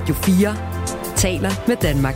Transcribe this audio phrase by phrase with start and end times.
[0.00, 0.56] Radio 4
[1.16, 2.14] taler med Danmark.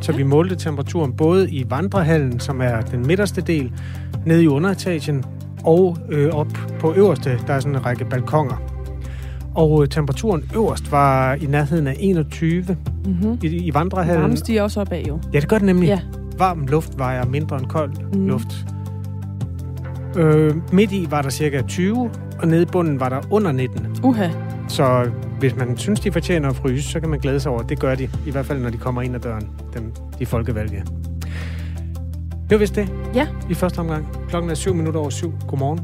[0.00, 3.72] så vi målte temperaturen både i vandrehallen, som er den midterste del,
[4.26, 5.24] nede i underetagen,
[5.64, 8.62] og øh, op på øverste, der er sådan en række balkonger.
[9.54, 12.64] Og øh, temperaturen øverst var i nærheden af 21
[13.04, 13.38] mm-hmm.
[13.42, 14.22] i, i vandrehallen.
[14.22, 15.20] Varmen stiger også opad jo.
[15.32, 15.86] Ja, det gør det nemlig.
[15.86, 16.00] Ja.
[16.38, 18.26] Varm luft vejer mindre end kold mm.
[18.26, 18.66] luft.
[20.16, 23.86] Øh, midt i var der cirka 20, og nede i bunden var der under 19.
[24.02, 24.28] Uha.
[24.68, 27.62] Så hvis man synes, de fortjener at fryse, så kan man glæde sig over.
[27.62, 30.76] Det gør de, i hvert fald når de kommer ind ad døren, dem, de folkevalgte.
[32.32, 32.92] Det var vist det.
[33.14, 33.26] Ja.
[33.50, 34.06] I første omgang.
[34.28, 35.32] Klokken er 7 minutter over 7.
[35.48, 35.80] Godmorgen.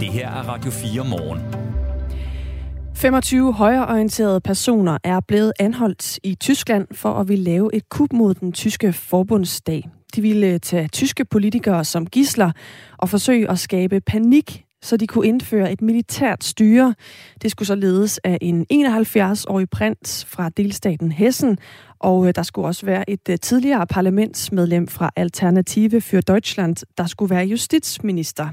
[0.00, 1.63] Det her er Radio 4 morgen.
[2.96, 8.34] 25 højreorienterede personer er blevet anholdt i Tyskland for at ville lave et kup mod
[8.34, 9.88] den tyske forbundsdag.
[10.16, 12.50] De ville øh, tage tyske politikere som gisler
[12.98, 16.94] og forsøge at skabe panik, så de kunne indføre et militært styre.
[17.42, 21.58] Det skulle så ledes af en 71-årig prins fra delstaten Hessen,
[22.04, 27.06] og øh, der skulle også være et øh, tidligere parlamentsmedlem fra Alternative für Deutschland, der
[27.06, 28.48] skulle være justitsminister.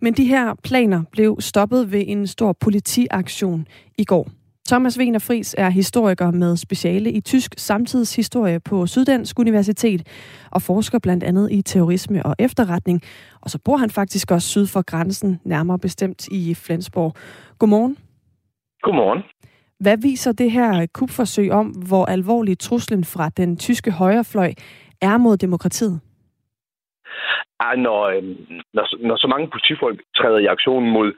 [0.00, 3.66] Men de her planer blev stoppet ved en stor politiaktion
[3.98, 4.28] i går.
[4.68, 10.02] Thomas Wiener Fris er historiker med speciale i tysk samtidshistorie på Syddansk Universitet
[10.50, 13.02] og forsker blandt andet i terrorisme og efterretning.
[13.40, 17.14] Og så bor han faktisk også syd for grænsen, nærmere bestemt i Flensborg.
[17.58, 17.96] Godmorgen.
[18.82, 19.22] Godmorgen.
[19.80, 24.52] Hvad viser det her kupforsøg om, hvor alvorlig truslen fra den tyske højrefløj
[25.00, 26.00] er mod demokratiet?
[27.62, 31.12] Ja, når, øhm, når, når så mange politifolk træder i aktion mod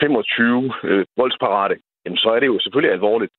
[0.00, 1.76] 25 øh, voldsparate
[2.06, 3.32] jamen så er det jo selvfølgelig alvorligt.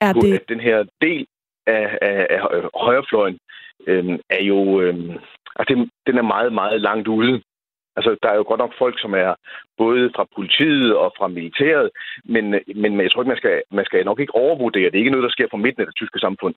[0.00, 0.34] Er det...
[0.34, 1.26] At den her del
[1.66, 2.40] af, af, af
[2.74, 3.38] højrefløjen
[3.86, 4.80] øh, er jo...
[4.80, 4.94] Øh,
[5.56, 7.42] altså den er meget, meget langt ude.
[8.00, 9.30] Altså, der er jo godt nok folk, som er
[9.82, 11.90] både fra politiet og fra militæret,
[12.24, 12.44] men,
[12.82, 14.90] men jeg tror ikke, man skal, man skal nok ikke overvurdere.
[14.90, 16.54] Det er ikke noget, der sker fra midten af det tyske samfund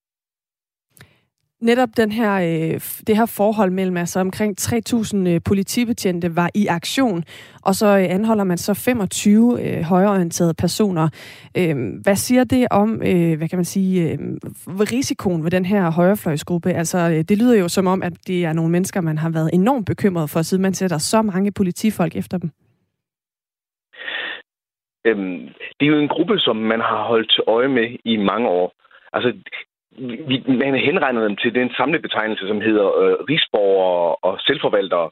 [1.64, 6.68] netop den her, øh, det her forhold mellem altså omkring 3.000 øh, politibetjente var i
[6.68, 7.24] aktion,
[7.66, 11.10] og så øh, anholder man så 25 øh, højreorienterede personer.
[11.58, 14.18] Øh, hvad siger det om, øh, hvad kan man sige, øh,
[14.68, 16.70] risikoen ved den her højrefløjsgruppe?
[16.72, 19.50] Altså, øh, det lyder jo som om, at det er nogle mennesker, man har været
[19.54, 22.52] enormt bekymret for, siden man sætter så mange politifolk efter dem.
[25.06, 25.40] Øhm,
[25.80, 28.74] det er jo en gruppe, som man har holdt øje med i mange år.
[29.14, 29.34] Altså,
[30.28, 35.10] vi, man henregner dem til den samlebetegnelse, som hedder øh, rigsborgere og selvforvaltere.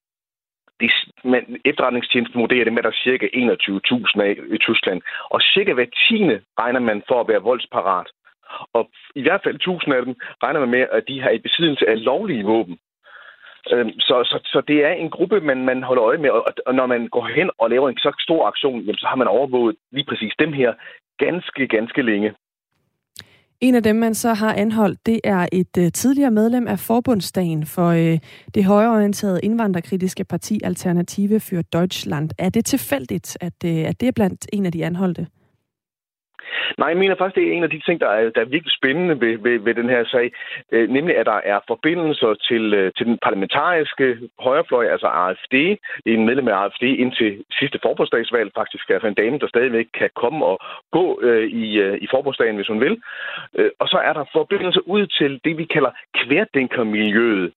[0.79, 0.91] Det,
[1.23, 5.01] man, efterretningstjenesten vurderer dem, at der er cirka 21.000 af i Tyskland.
[5.29, 8.07] Og cirka hver tiende regner man for at være voldsparat.
[8.73, 11.89] Og i hvert fald 1000 af dem regner man med, at de har i besiddelse
[11.89, 12.77] af lovlige våben.
[13.71, 16.29] Øhm, så, så, så det er en gruppe, man, man holder øje med,
[16.65, 19.27] og når man går hen og laver en så stor aktion, jamen, så har man
[19.27, 20.73] overvåget lige præcis dem her
[21.17, 22.33] ganske, ganske længe.
[23.61, 27.65] En af dem, man så har anholdt, det er et uh, tidligere medlem af Forbundsdagen
[27.65, 28.17] for uh,
[28.53, 32.29] det højreorienterede indvandrerkritiske parti Alternative für Deutschland.
[32.37, 35.27] Er det tilfældigt, at, uh, at det er blandt en af de anholdte?
[36.77, 38.73] Nej, jeg mener faktisk, det er en af de ting, der er, der er virkelig
[38.79, 40.31] spændende ved, ved, ved den her sag.
[40.71, 45.55] Øh, nemlig, at der er forbindelser til, øh, til den parlamentariske højrefløj, altså AFD.
[46.05, 50.45] En medlem af AFD indtil sidste forbundsdagsvalg faktisk er en dame, der stadigvæk kan komme
[50.45, 50.59] og
[50.91, 53.01] gå øh, i, øh, i forbundsdagen, hvis hun vil.
[53.55, 57.51] Øh, og så er der forbindelser ud til det, vi kalder kværdænkermiljøet.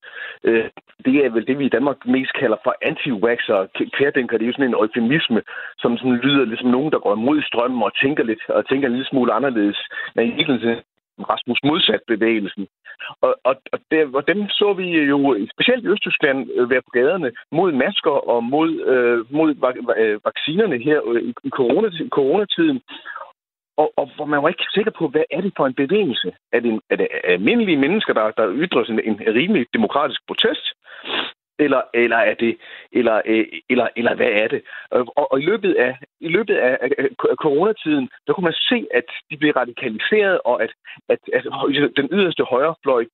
[0.45, 0.65] Øh,
[1.05, 3.59] det er vel det, vi i Danmark mest kalder for anti-waxer.
[3.97, 5.43] Kværdænker, det er jo sådan en eufemisme,
[5.79, 8.93] som sådan lyder ligesom nogen, der går imod strømmen og tænker lidt og tænker en
[8.93, 9.79] lille smule anderledes.
[10.15, 10.83] Men i virkeligheden
[11.31, 12.67] Rasmus Modsat-bevægelsen.
[13.21, 16.91] Og, og, og, der, og dem så vi jo specielt i Østtyskland øh, være på
[16.93, 19.49] gaderne mod masker og mod, øh, mod
[19.97, 21.51] øh, vaccinerne her øh, i, i
[22.09, 22.81] coronatiden.
[23.77, 26.33] Og, og hvor man var ikke sikker på, hvad er det for en bevægelse?
[26.53, 30.67] Er det, en, er det almindelige mennesker, der, der ytrer en, en rimelig demokratisk protest?
[31.59, 32.57] Eller, eller er det,
[32.93, 34.63] eller, øh, eller, eller hvad er det?
[34.95, 36.91] Øh, og, og i løbet af, i løbet af, af,
[37.31, 40.73] af coronatiden, der kunne man se, at de blev radikaliseret, og at,
[41.09, 41.45] at, at
[41.97, 43.05] den yderste højrefløj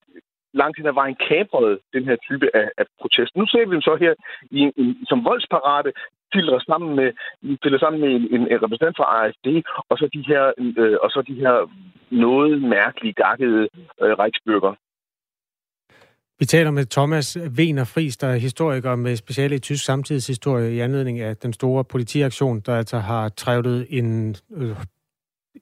[0.52, 3.36] langt hen ad vejen kabrede den her type af, af protest.
[3.36, 4.14] Nu ser vi dem så her
[4.50, 5.92] i en, en, som voldsparate,
[6.32, 7.12] filter sammen med,
[7.62, 9.46] filter sammen med en, en, en repræsentant fra AFD,
[9.88, 11.70] og så de her, øh, og så de her
[12.10, 13.68] noget mærkelige, gakkede
[14.02, 14.74] øh, Reichsbürger.
[16.40, 20.80] Vi taler med Thomas Wiener Friis, der er historiker med speciale i tysk samtidshistorie i
[20.80, 24.76] anledning af den store politiaktion, der altså har trævlet en, øh,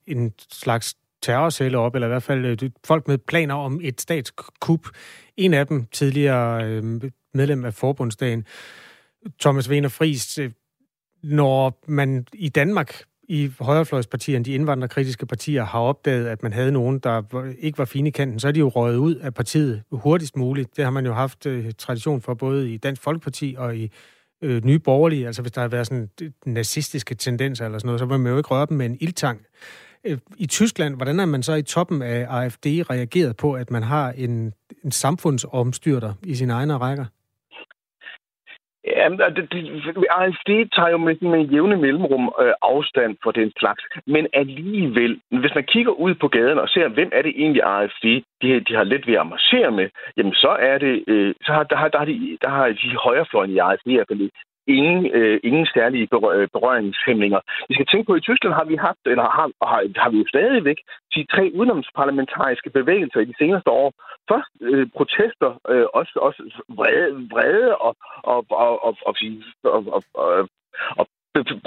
[0.07, 4.89] en slags terrorcelle op, eller i hvert fald øh, folk med planer om et statskup.
[5.37, 7.03] En af dem tidligere øh,
[7.35, 8.45] medlem af forbundsdagen.
[9.41, 10.51] Thomas Wiener Friis, øh,
[11.23, 16.99] når man i Danmark i højrefløjspartierne, de indvandrerkritiske partier, har opdaget, at man havde nogen,
[16.99, 20.37] der ikke var fine i kanten, så er de jo røget ud af partiet hurtigst
[20.37, 20.77] muligt.
[20.77, 23.91] Det har man jo haft øh, tradition for både i Dansk Folkeparti og i
[24.43, 25.27] øh, Nye Borgerlige.
[25.27, 26.09] Altså hvis der har været sådan
[26.47, 29.41] nazistiske tendenser eller sådan noget, så vil man jo ikke røre dem med en ildtang.
[30.05, 33.83] Øh, I Tyskland, hvordan er man så i toppen af AFD reageret på, at man
[33.83, 34.53] har en,
[34.85, 37.05] en samfundsomstyrter i sine egne rækker?
[38.97, 43.83] Jamen, det, det, AFD tager jo med, med jævne mellemrum øh, afstand for den slags.
[44.07, 48.07] Men alligevel, hvis man kigger ud på gaden og ser, hvem er det egentlig AFD,
[48.43, 51.63] de, de har let ved at marchere med, jamen så er det, øh, så har,
[51.63, 54.31] der, har, der, har de, der har de højrefløjen i AFD i hvert fald
[54.77, 57.41] ingen, øh, ingen særlige berør, øh, berøringshæmninger.
[57.69, 60.19] Vi skal tænke på, at i Tyskland har vi haft, eller har, har, har vi
[60.19, 60.79] jo stadigvæk,
[61.15, 63.89] de tre udenomsparlamentariske bevægelser i de seneste år.
[64.31, 66.41] Først øh, protester, øh, også, også
[66.79, 67.97] vrede, vrede og,
[68.33, 69.15] og, og, og, og,
[69.65, 70.49] og, og, og,
[70.99, 71.07] og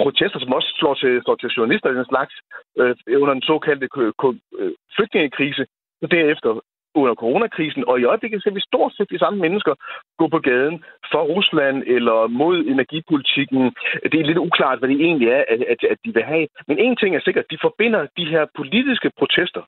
[0.04, 2.34] protester, som også slår til, slår til journalister i den slags,
[2.80, 5.66] øh, under den såkaldte øh, flygtningekrise.
[6.02, 6.60] Og derefter
[6.94, 9.74] under coronakrisen, og i øjeblikket ser vi stort set de samme mennesker
[10.18, 13.74] gå på gaden for Rusland eller mod energipolitikken.
[14.12, 16.46] Det er lidt uklart, hvad det egentlig er, at, at, at de vil have.
[16.68, 19.62] Men en ting er sikkert, de forbinder de her politiske protester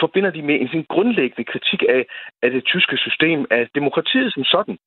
[0.00, 2.02] forbinder de med en sin grundlæggende kritik af,
[2.42, 4.78] af det tyske system, af demokratiet som sådan.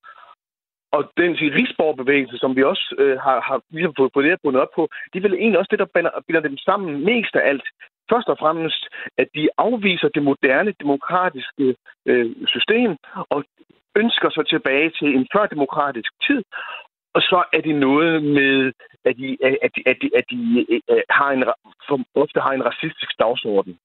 [0.92, 4.74] Og den rigsborgerbevægelse, som vi også øh, har, har ligesom fået, fået det bundet op
[4.76, 7.68] på, det er vel egentlig også det, der binder, binder dem sammen mest af alt.
[8.12, 8.84] Først og fremmest,
[9.18, 11.76] at de afviser det moderne demokratiske
[12.06, 12.92] øh, system
[13.30, 13.44] og
[13.96, 16.42] ønsker sig tilbage til en førdemokratisk tid.
[17.16, 18.72] Og så er det noget med,
[19.06, 20.40] at de, at de, at de, at de
[21.10, 21.44] har en,
[22.16, 23.78] ofte har en racistisk dagsorden.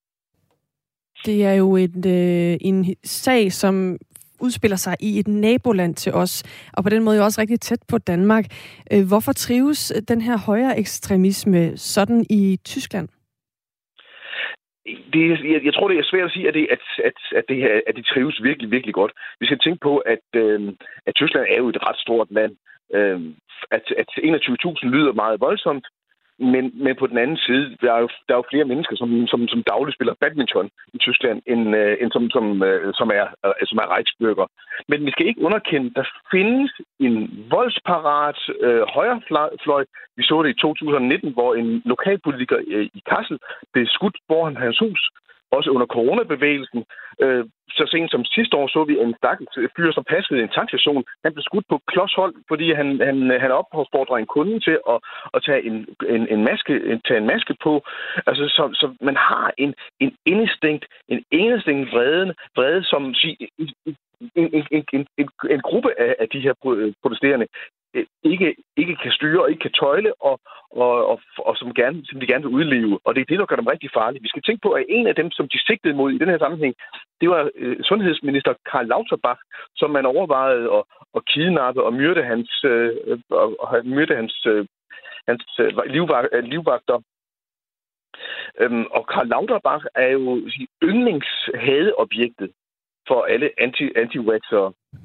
[1.27, 3.99] Det er jo et, øh, en sag, som
[4.41, 7.83] udspiller sig i et naboland til os, og på den måde jo også rigtig tæt
[7.89, 8.45] på Danmark.
[8.93, 13.09] Øh, hvorfor trives den her højere ekstremisme sådan i Tyskland?
[15.13, 15.23] Det,
[15.53, 17.81] jeg, jeg tror, det er svært at sige, at det, at, at, at, det her,
[17.87, 19.13] at de trives virkelig, virkelig godt.
[19.41, 20.73] Vi skal tænke på, at, øh,
[21.07, 22.57] at Tyskland er jo et ret stort land.
[22.95, 23.21] Øh,
[23.71, 25.87] at, at 21.000 lyder meget voldsomt,
[26.53, 29.27] men, men på den anden side, der er jo, der er jo flere mennesker, som,
[29.27, 33.27] som, som dagligt spiller badminton i Tyskland, end, øh, end som, som, øh, som, er,
[33.47, 34.47] øh, som er Reichsbürger.
[34.89, 36.05] Men vi skal ikke underkende, der
[36.35, 37.15] findes en
[37.51, 39.85] voldsparat øh, højrefløj.
[40.17, 43.39] Vi så det i 2019, hvor en lokalpolitiker øh, i Kassel
[43.73, 45.01] blev skudt foran hans hus
[45.57, 46.85] også under coronabevægelsen.
[47.23, 47.45] Øh,
[47.79, 51.05] så sent som sidste år så vi en stakkels fyr, som passede en tankstation.
[51.25, 54.99] Han blev skudt på klodshold, fordi han, han, han opfordrer en kunde til at,
[55.35, 55.77] at tage, en,
[56.15, 57.73] en, en maske, en, tage en maske på.
[58.27, 63.03] Altså, så, så man har en, en indestinkt, en instinkt vrede, vrede som
[63.59, 63.69] en,
[64.37, 66.55] en, en, en, en, en gruppe af, af de her
[67.03, 67.47] protesterende
[67.95, 71.99] Øh, ikke, ikke kan styre og ikke kan tøjle, og, og, og, og som, gerne,
[72.05, 72.99] som de gerne vil udleve.
[73.05, 74.23] Og det er det, der gør dem rigtig farlige.
[74.23, 76.39] Vi skal tænke på, at en af dem, som de sigtede mod i den her
[76.39, 76.75] sammenhæng,
[77.21, 79.41] det var øh, sundhedsminister Karl Lauterbach,
[79.77, 80.83] som man overvejede at,
[81.17, 84.67] at kidnappe og myrde hans, øh, og, og myrde hans, øh,
[85.29, 86.99] hans øh, livvag, øh, livvagter.
[88.61, 90.49] Øhm, og Karl Lauterbach er jo
[90.83, 92.51] yndlingshadeobjektet
[93.09, 94.19] for alle anti anti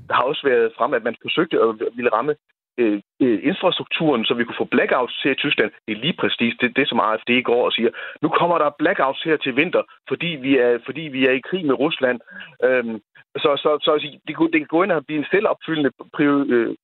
[0.07, 2.35] Der har også været frem, at man forsøgte at ville ramme
[2.77, 5.71] Øh, øh, infrastrukturen, så vi kunne få blackouts til i Tyskland.
[5.87, 7.89] Det er lige præcis det, det som AFD går og siger.
[8.21, 11.65] Nu kommer der blackouts her til vinter, fordi vi er, fordi vi er i krig
[11.65, 12.19] med Rusland.
[12.63, 12.99] Øhm,
[13.43, 13.91] så, så, så
[14.27, 16.75] det, kunne, det kan gå ind og blive en selvopfyldende øh,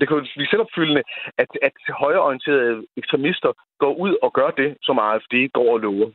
[0.00, 1.02] det kan blive selvopfyldende,
[1.38, 6.10] at, at højreorienterede ekstremister går ud og gør det, som AFD går og lover.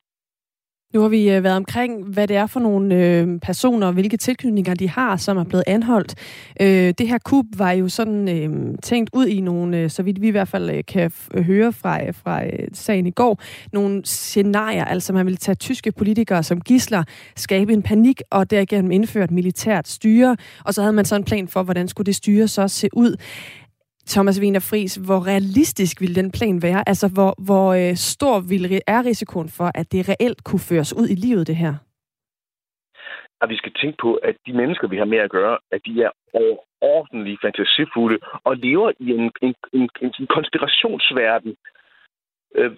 [0.94, 4.74] Nu har vi øh, været omkring, hvad det er for nogle øh, personer, hvilke tilknytninger
[4.74, 6.16] de har, som er blevet anholdt.
[6.62, 10.22] Øh, det her kub var jo sådan øh, tænkt ud i nogle, øh, så vidt
[10.22, 13.42] vi i hvert fald øh, kan høre fra, øh, fra øh, sagen i går,
[13.74, 14.86] nogle scenarier.
[14.86, 17.04] Altså man vil tage tyske politikere som gisler,
[17.36, 20.38] skabe en panik og derigennem indføre et militært styre.
[20.66, 23.16] Og så havde man så en plan for, hvordan skulle det styre så se ud.
[24.14, 26.84] Thomas Wiener Fris, hvor realistisk vil den plan være?
[26.88, 31.08] Altså, hvor, hvor øh, stor vil, er risikoen for, at det reelt kunne føres ud
[31.08, 31.74] i livet, det her?
[33.42, 35.94] At vi skal tænke på, at de mennesker, vi har med at gøre, at de
[36.02, 41.56] er overordentligt fantasifulde og lever i en, en, en, en konspirationsverden,
[42.56, 42.72] Øh,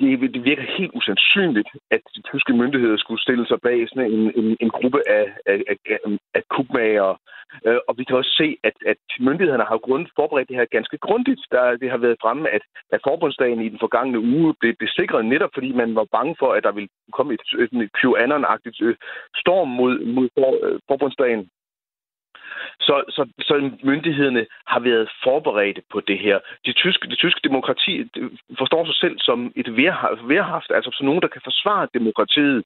[0.00, 4.32] det, det virker helt usandsynligt, at de tyske myndigheder skulle stille sig bag sådan en,
[4.36, 5.98] en, en gruppe af, af, af,
[6.34, 7.20] af kubmager.
[7.66, 10.98] Øh, og vi kan også se, at, at myndighederne har grund forberedt det her ganske
[10.98, 11.40] grundigt.
[11.50, 15.50] Der, det har været fremme, at, at forbundsdagen i den forgangne uge blev besikret netop,
[15.54, 18.96] fordi man var bange for, at der ville komme et, et, et QAnon-agtigt øh,
[19.42, 21.50] storm mod, mod for, forbundsdagen.
[22.80, 26.38] Så, så, så myndighederne har været forberedte på det her.
[26.66, 27.94] Det tyske, det tyske demokrati
[28.58, 29.68] forstår sig selv som et
[30.32, 32.62] værhaft, altså som nogen, der kan forsvare demokratiet.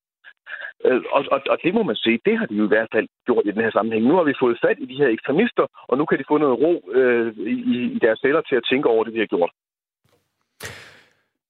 [0.87, 3.09] Øh, og, og, og det må man sige, det har de jo i hvert fald
[3.27, 4.05] gjort i den her sammenhæng.
[4.05, 6.59] Nu har vi fået fat i de her ekstremister, og nu kan de få noget
[6.65, 7.57] ro øh, i,
[7.97, 9.53] i deres celler til at tænke over det, de har gjort.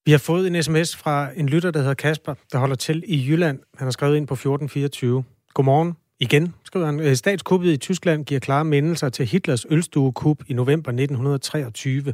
[0.05, 3.17] Vi har fået en sms fra en lytter, der hedder Kasper, der holder til i
[3.27, 3.59] Jylland.
[3.77, 5.23] Han har skrevet ind på 1424.
[5.53, 5.95] Godmorgen.
[6.19, 10.91] Igen, skriver han, øh, statskuppet i Tyskland giver klare mindelser til Hitlers ølstuekup i november
[10.91, 12.13] 1923.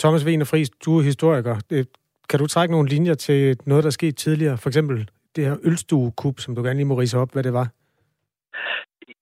[0.00, 1.84] Thomas Wiener Friis, du er historiker.
[2.30, 4.58] Kan du trække nogle linjer til noget, der skete tidligere?
[4.58, 7.68] For eksempel det her ølstuekup, som du gerne lige må rise op, hvad det var?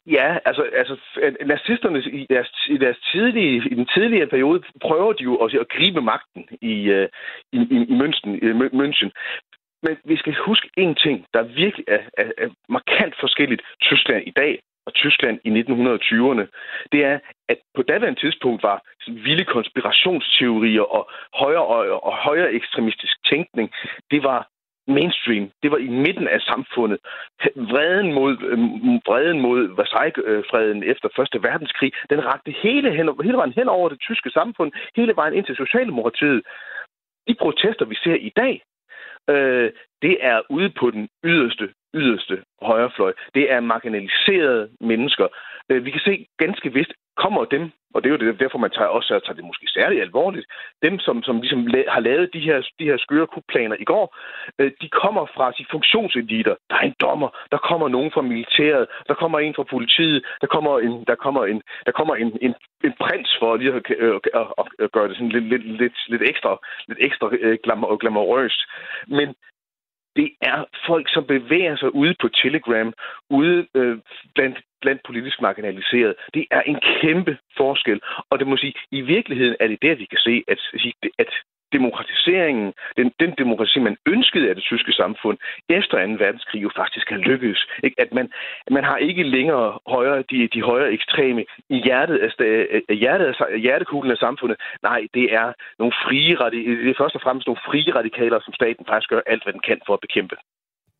[0.06, 5.12] Ja, altså, altså øh, nazisterne i deres, i deres tidlige, i den tidlige periode prøver
[5.12, 7.08] de jo også at gribe magten i, øh,
[7.52, 9.10] i, i, i München, i München.
[9.82, 14.30] Men vi skal huske en ting, der virkelig er, er, er markant forskelligt Tyskland i
[14.30, 16.46] dag og Tyskland i 1920'erne.
[16.92, 17.18] Det er,
[17.48, 23.70] at på daværende tidspunkt var vilde konspirationsteorier og højere, og, og højere ekstremistisk tænkning,
[24.10, 24.48] det var
[24.86, 25.50] mainstream.
[25.62, 26.98] Det var i midten af samfundet.
[27.72, 28.58] Vreden mod, øh,
[29.08, 34.00] vreden mod Versailles-freden efter Første Verdenskrig, den rakte hele, hen, hele vejen hen over det
[34.00, 36.42] tyske samfund, hele vejen ind til Socialdemokratiet.
[37.28, 38.62] De protester, vi ser i dag,
[39.28, 39.72] øh,
[40.02, 43.12] det er ude på den yderste, yderste højrefløj.
[43.34, 45.26] Det er marginaliserede mennesker.
[45.70, 48.96] Øh, vi kan se ganske vist, kommer dem, og det er jo derfor, man tager
[48.96, 50.46] også tager det måske særligt alvorligt,
[50.82, 51.60] dem, som, som ligesom
[51.94, 54.04] har lavet de her, de her skøre kupplaner i går,
[54.58, 56.54] øh, de kommer fra de funktionseliter.
[56.70, 60.46] Der er en dommer, der kommer nogen fra militæret, der kommer en fra politiet, der
[60.46, 62.54] kommer en, der kommer en, der kommer en, en,
[62.84, 65.98] en prins for lige at, øh, at, at, at gøre det sådan lidt, lidt, lidt,
[66.08, 67.26] lidt ekstra, lidt ekstra
[68.00, 68.60] glamorøst.
[69.06, 69.28] Men
[70.16, 72.92] det er folk, som bevæger sig ude på Telegram,
[73.30, 73.98] ude øh,
[74.34, 76.14] blandt, blandt politisk marginaliseret.
[76.34, 78.00] Det er en kæmpe forskel.
[78.30, 80.60] Og det må sige, i virkeligheden er det der, vi kan se, at,
[81.18, 81.30] at
[81.72, 86.12] demokratiseringen, den, den demokrati, man ønskede af det tyske samfund efter 2.
[86.24, 87.66] verdenskrig jo faktisk har lykkedes.
[87.84, 88.00] Ikke?
[88.00, 88.30] At man,
[88.70, 94.12] man har ikke længere højere, de, de højere ekstreme i hjertet af, hjertet af, hjertekuglen
[94.12, 94.56] af samfundet.
[94.82, 98.86] Nej, det er nogle frie det er først og fremmest nogle frie radikaler, som staten
[98.86, 100.36] faktisk gør alt, hvad den kan for at bekæmpe.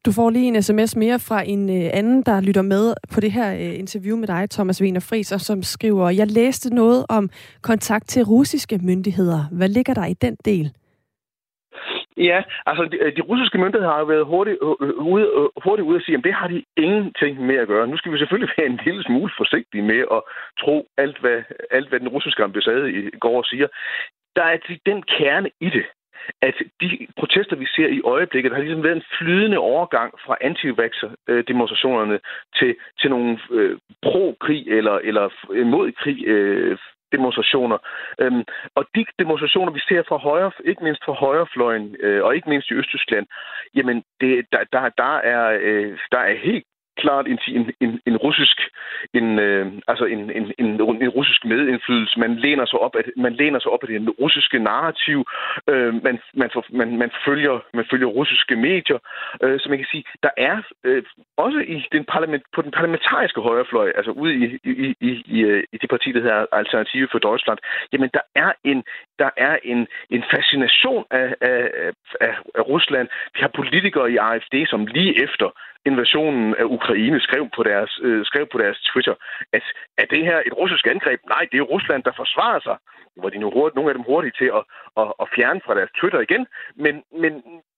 [0.06, 3.32] Du får lige en sms mere fra en øh, anden, der lytter med på det
[3.32, 7.30] her øh, interview med dig, Thomas Wiener Friis, som skriver, jeg læste noget om
[7.62, 9.40] kontakt til russiske myndigheder.
[9.58, 10.66] Hvad ligger der i den del?
[12.16, 15.26] Ja, altså de, øh, de russiske myndigheder har jo været hurtigt øh, øh, ude,
[15.64, 17.86] hurtigt ude at sige, at det har de ingenting med at gøre.
[17.86, 20.20] Nu skal vi selvfølgelig være en lille smule forsigtige med at
[20.62, 21.38] tro alt, hvad,
[21.70, 23.68] alt, hvad den russiske ambassade i går siger.
[24.36, 25.86] Der er den kerne i det,
[26.42, 30.66] at de protester, vi ser i øjeblikket, har ligesom været en flydende overgang fra anti
[31.48, 32.18] demonstrationerne
[32.56, 35.28] til, til nogle øh, pro-krig eller, eller
[35.64, 36.78] mod krig øh,
[37.12, 37.78] demonstrationer.
[38.20, 42.48] Øhm, og de demonstrationer, vi ser fra højre, ikke mindst fra højrefløjen, øh, og ikke
[42.48, 43.26] mindst i Østtyskland,
[43.74, 46.64] jamen det, der, der, der, er, øh, der er helt
[47.04, 48.58] klart en, en, en, en russisk
[49.14, 50.68] en, øh, altså en, en, en,
[51.04, 52.20] en russisk medindflydelse.
[52.20, 55.18] Man læner sig op at man læner sig op af det russiske narrativ.
[55.68, 58.98] Øh, man, man, for, man, man, følger, man følger russiske medier.
[59.42, 61.02] Øh, så man kan sige, der er øh,
[61.36, 65.40] også i den parlament, på den parlamentariske højrefløj, altså ude i, i, i, i, i
[65.40, 67.58] øh, det parti, der hedder Alternative for Deutschland,
[67.92, 68.84] jamen der er en,
[69.18, 71.70] der er en, en fascination af, af,
[72.20, 73.08] af, af Rusland.
[73.34, 75.48] Vi har politikere i AFD, som lige efter
[75.86, 79.14] invasionen af Ukraine, skrev på deres, øh, skrev på deres Twitter,
[79.52, 79.62] at
[79.98, 81.20] er det her et russisk angreb?
[81.28, 82.76] Nej, det er Rusland, der forsvarer sig.
[83.16, 84.62] Hvor de nu hurtigt, nogle af dem hurtigt til at,
[85.00, 86.46] at, at fjerne fra deres Twitter igen.
[86.84, 87.32] Men, men,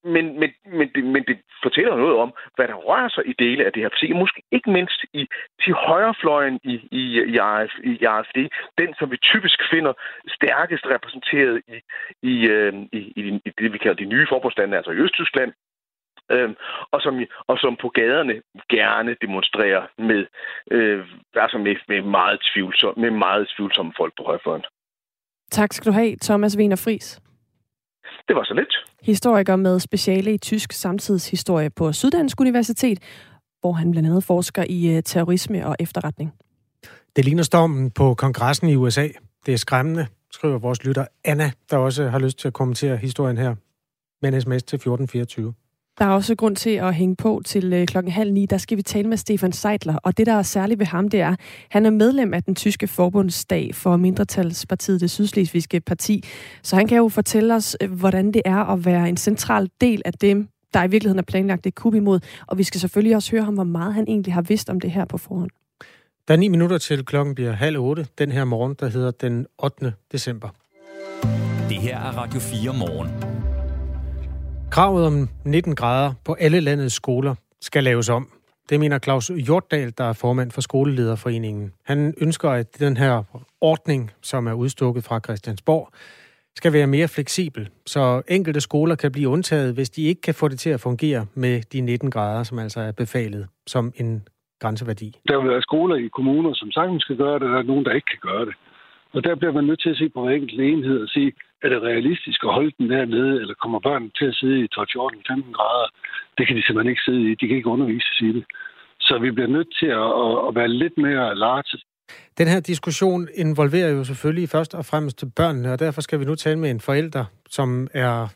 [0.04, 3.64] men, men, men, det, men det fortæller noget om, hvad der rører sig i dele
[3.64, 4.12] af det her parti.
[4.12, 5.28] Måske ikke mindst i
[5.62, 8.38] til højrefløjen i, i, i, RF, i RFD.
[8.78, 9.92] Den, som vi typisk finder
[10.28, 11.78] stærkest repræsenteret i,
[12.32, 15.52] i, øh, i, i, i det, vi kalder de nye forbundslande, altså i Østtyskland,
[16.32, 16.54] Øhm,
[16.92, 17.14] og, som,
[17.50, 18.34] og som på gaderne
[18.68, 20.22] gerne demonstrerer med,
[20.70, 24.64] øh, altså med, med, meget tvivlsom, med meget tvivlsomme folk på højfløjen.
[25.50, 27.20] Tak skal du have, Thomas Wiener Fris.
[28.28, 28.74] Det var så lidt.
[29.02, 32.98] Historiker med speciale i tysk samtidshistorie på Syddansk Universitet,
[33.60, 36.32] hvor han blandt andet forsker i uh, terrorisme og efterretning.
[37.16, 39.08] Det ligner stormen på kongressen i USA.
[39.46, 43.38] Det er skræmmende, skriver vores lytter Anna, der også har lyst til at kommentere historien
[43.38, 43.54] her
[44.22, 45.54] med en sms til 1424.
[46.02, 48.46] Der er også grund til at hænge på til øh, klokken halv ni.
[48.46, 51.20] Der skal vi tale med Stefan Seidler, og det, der er særligt ved ham, det
[51.20, 51.36] er,
[51.70, 56.24] han er medlem af den tyske forbundsdag for mindretalspartiet, det sydslesvigske parti.
[56.62, 60.02] Så han kan jo fortælle os, øh, hvordan det er at være en central del
[60.04, 62.20] af dem, der i virkeligheden er planlagt et kub imod.
[62.46, 64.90] Og vi skal selvfølgelig også høre ham, hvor meget han egentlig har vidst om det
[64.90, 65.50] her på forhånd.
[66.28, 69.46] Der er ni minutter til klokken bliver halv otte den her morgen, der hedder den
[69.58, 69.92] 8.
[70.12, 70.48] december.
[71.68, 73.51] Det her er Radio 4 morgen.
[74.72, 78.28] Kravet om 19 grader på alle landets skoler skal laves om.
[78.70, 81.72] Det mener Claus Hjortdal, der er formand for Skolelederforeningen.
[81.84, 83.22] Han ønsker, at den her
[83.60, 85.88] ordning, som er udstukket fra Christiansborg,
[86.56, 90.48] skal være mere fleksibel, så enkelte skoler kan blive undtaget, hvis de ikke kan få
[90.48, 94.28] det til at fungere med de 19 grader, som altså er befalet som en
[94.60, 95.20] grænseværdi.
[95.28, 97.84] Der vil være skoler i kommuner, som sagtens skal gøre det, og der er nogen,
[97.84, 98.54] der ikke kan gøre det.
[99.14, 101.68] Og der bliver man nødt til at se på hver enkelt enhed og sige, er
[101.68, 105.22] det realistisk at holde den dernede, eller kommer børnene til at sidde i 12, 14,
[105.28, 105.88] 15 grader?
[106.38, 107.34] Det kan de simpelthen ikke sidde i.
[107.40, 108.44] De kan ikke undervises i det.
[109.00, 110.10] Så vi bliver nødt til at,
[110.48, 111.78] at være lidt mere large.
[112.38, 116.34] Den her diskussion involverer jo selvfølgelig først og fremmest børnene, og derfor skal vi nu
[116.34, 118.28] tale med en forælder, som er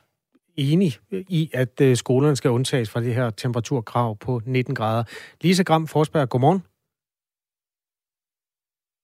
[0.56, 5.04] enig i, at øh, skolerne skal undtages fra det her temperaturkrav på 19 grader.
[5.42, 6.62] Lisa Gram Forsberg, godmorgen.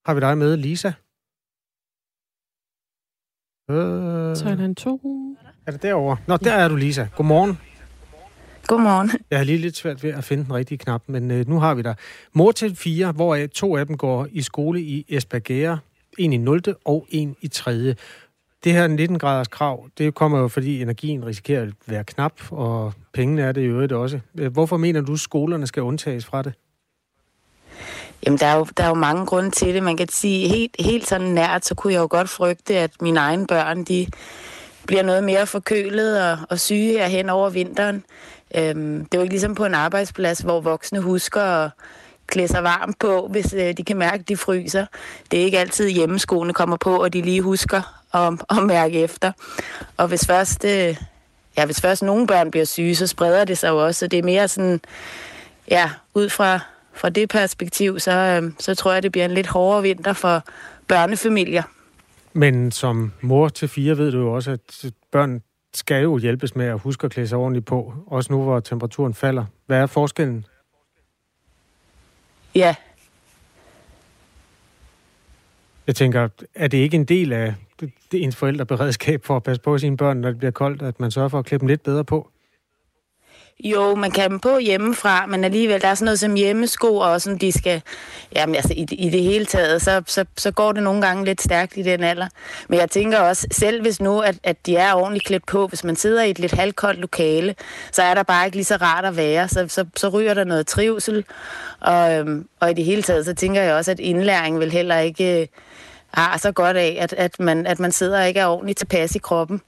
[0.07, 0.93] Har vi dig med, Lisa?
[3.71, 4.37] Øh...
[4.37, 5.37] Thailand 2.
[5.66, 6.16] Er det derovre?
[6.27, 7.07] Nå, der er du, Lisa.
[7.16, 7.59] Godmorgen.
[8.66, 9.11] Godmorgen.
[9.31, 11.75] Jeg har lige lidt svært ved at finde den rigtige knap, men øh, nu har
[11.75, 11.94] vi der.
[12.33, 15.79] Mor til fire, hvor to af dem går i skole i Esbjergære.
[16.18, 16.62] En i 0.
[16.85, 17.94] og en i 3.
[18.64, 22.92] Det her 19 graders krav, det kommer jo, fordi energien risikerer at være knap, og
[23.12, 24.20] pengene er det jo øvrigt også.
[24.33, 26.53] Hvorfor mener du, at skolerne skal undtages fra det?
[28.26, 29.82] Jamen, der er, jo, der er jo mange grunde til det.
[29.82, 33.20] Man kan sige, helt, helt sådan nært, så kunne jeg jo godt frygte, at mine
[33.20, 34.06] egne børn, de
[34.87, 38.04] bliver noget mere forkølet og, og syge her hen over vinteren.
[38.54, 41.70] Øhm, det er jo ikke ligesom på en arbejdsplads, hvor voksne husker at
[42.26, 44.87] klæde sig varmt på, hvis øh, de kan mærke, at de fryser.
[45.30, 49.32] Det er ikke altid hjemmeskoene kommer på, og de lige husker at, at mærke efter.
[49.96, 50.96] Og hvis først, øh,
[51.56, 53.98] ja, hvis først nogle børn bliver syge, så spreder det sig jo også.
[53.98, 54.80] Så det er mere sådan,
[55.68, 56.61] ja, ud fra
[56.94, 60.42] fra det perspektiv, så, øh, så tror jeg, det bliver en lidt hårdere vinter for
[60.88, 61.62] børnefamilier.
[62.33, 65.42] Men som mor til fire ved du jo også, at børn
[65.74, 69.14] skal jo hjælpes med at huske at klæde sig ordentligt på, også nu hvor temperaturen
[69.14, 69.44] falder.
[69.66, 70.44] Hvad er forskellen?
[72.55, 72.74] Ja.
[75.87, 77.55] Jeg tænker, er det ikke en del af
[78.12, 81.28] ens forældreberedskab for at passe på sine børn, når det bliver koldt, at man sørger
[81.28, 82.31] for at klæde dem lidt bedre på?
[83.64, 87.22] Jo, man kan dem på hjemmefra, men alligevel, der er sådan noget som hjemmesko, og
[87.22, 87.83] som de skal,
[88.37, 91.42] jamen altså i, i det hele taget, så, så, så går det nogle gange lidt
[91.42, 92.29] stærkt i den alder.
[92.68, 95.85] Men jeg tænker også, selv hvis nu, at, at de er ordentligt klædt på, hvis
[95.85, 97.55] man sidder i et lidt halvkoldt lokale,
[97.92, 100.44] så er der bare ikke lige så rart at være, så, så, så ryger der
[100.44, 101.25] noget trivsel,
[101.81, 104.98] og, øhm, og i det hele taget, så tænker jeg også, at indlæring vil heller
[104.98, 105.46] ikke øh,
[106.14, 109.14] har så godt af, at, at, man, at man sidder og ikke er ordentligt tilpas
[109.14, 109.61] i kroppen.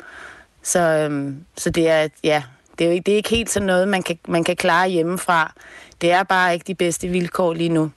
[0.62, 2.42] Så, øhm, så det er, ja,
[2.78, 4.88] det er, jo ikke, det er ikke helt sådan noget, man kan, man kan klare
[4.88, 5.52] hjemmefra.
[6.00, 7.90] Det er bare ikke de bedste vilkår lige nu.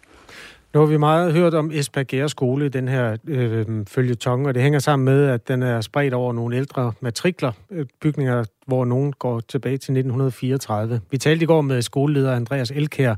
[0.74, 4.64] Nu har vi meget hørt om Esbjerg skole i den her øh, følgetong, og det
[4.64, 9.14] hænger sammen med, at den er spredt over nogle ældre matrikler, øh, bygninger, hvor nogen
[9.14, 11.02] går tilbage til 1934.
[11.12, 13.16] Vi talte i går med skoleleder Andreas Elkær,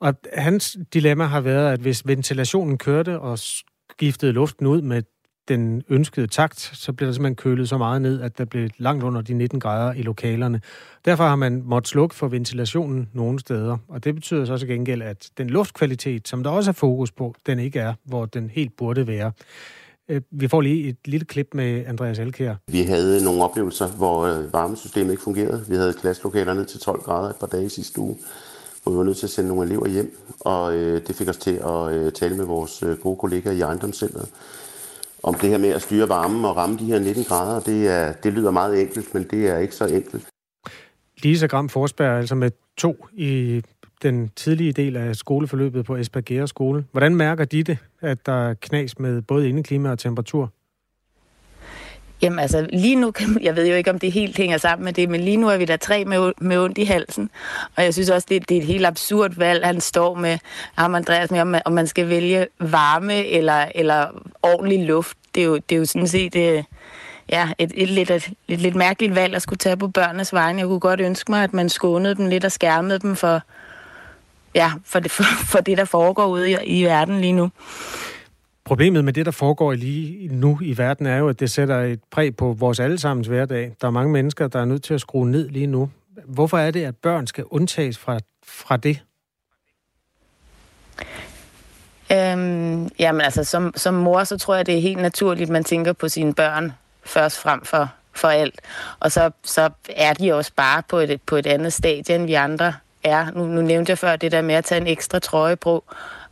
[0.00, 5.02] og hans dilemma har været, at hvis ventilationen kørte og skiftede luften ud med
[5.48, 9.04] den ønskede takt, så bliver der simpelthen kølet så meget ned, at der blev langt
[9.04, 10.60] under de 19 grader i lokalerne.
[11.04, 15.02] Derfor har man måttet slukke for ventilationen nogle steder, og det betyder så også gengæld,
[15.02, 18.76] at den luftkvalitet, som der også er fokus på, den ikke er, hvor den helt
[18.76, 19.32] burde være.
[20.08, 22.54] Øh, vi får lige et lille klip med Andreas Elkær.
[22.68, 25.64] Vi havde nogle oplevelser, hvor øh, varmesystemet ikke fungerede.
[25.68, 28.16] Vi havde klasselokalerne til 12 grader et par dage sidste uge.
[28.82, 31.36] hvor vi var nødt til at sende nogle elever hjem, og øh, det fik os
[31.36, 34.28] til at tale med vores gode kollegaer i ejendomscenteret
[35.24, 37.60] om det her med at styre varmen og ramme de her 19 grader.
[37.60, 40.26] Det, er, det lyder meget enkelt, men det er ikke så enkelt.
[41.22, 43.62] Lisa Gram Forsberg, altså med to i
[44.02, 46.84] den tidlige del af skoleforløbet på Esbjerg skole.
[46.92, 50.52] Hvordan mærker de det, at der er knas med både indeklima og temperatur?
[52.22, 54.92] Jamen altså, lige nu, kan, jeg ved jo ikke, om det helt hænger sammen med
[54.92, 57.30] det, men lige nu er vi der tre med, med ondt i halsen.
[57.76, 60.38] Og jeg synes også, det, det er et helt absurd valg, han står med,
[60.74, 64.06] ham Andreas, med, om, om man skal vælge varme eller, eller
[64.42, 65.16] ordentlig luft.
[65.34, 66.64] Det er jo, det er jo sådan set det,
[67.28, 70.58] ja, et, et, lidt, et, et lidt mærkeligt valg at skulle tage på børnenes vegne.
[70.58, 73.40] Jeg kunne godt ønske mig, at man skånede dem lidt og skærmede dem for,
[74.54, 77.50] ja, for, det, for, for det, der foregår ude i, i verden lige nu.
[78.64, 82.00] Problemet med det, der foregår lige nu i verden, er jo, at det sætter et
[82.10, 83.72] præg på vores allesammens hverdag.
[83.80, 85.90] Der er mange mennesker, der er nødt til at skrue ned lige nu.
[86.24, 89.02] Hvorfor er det, at børn skal undtages fra, fra det?
[92.12, 95.92] Øhm, jamen altså, som, som mor, så tror jeg, det er helt naturligt, man tænker
[95.92, 96.72] på sine børn
[97.04, 98.60] først frem for, for alt.
[99.00, 102.34] Og så, så er de også bare på et, på et andet stadie, end vi
[102.34, 102.74] andre
[103.04, 103.30] er.
[103.34, 105.84] Nu, nu nævnte jeg før det der med at tage en ekstra trøje på,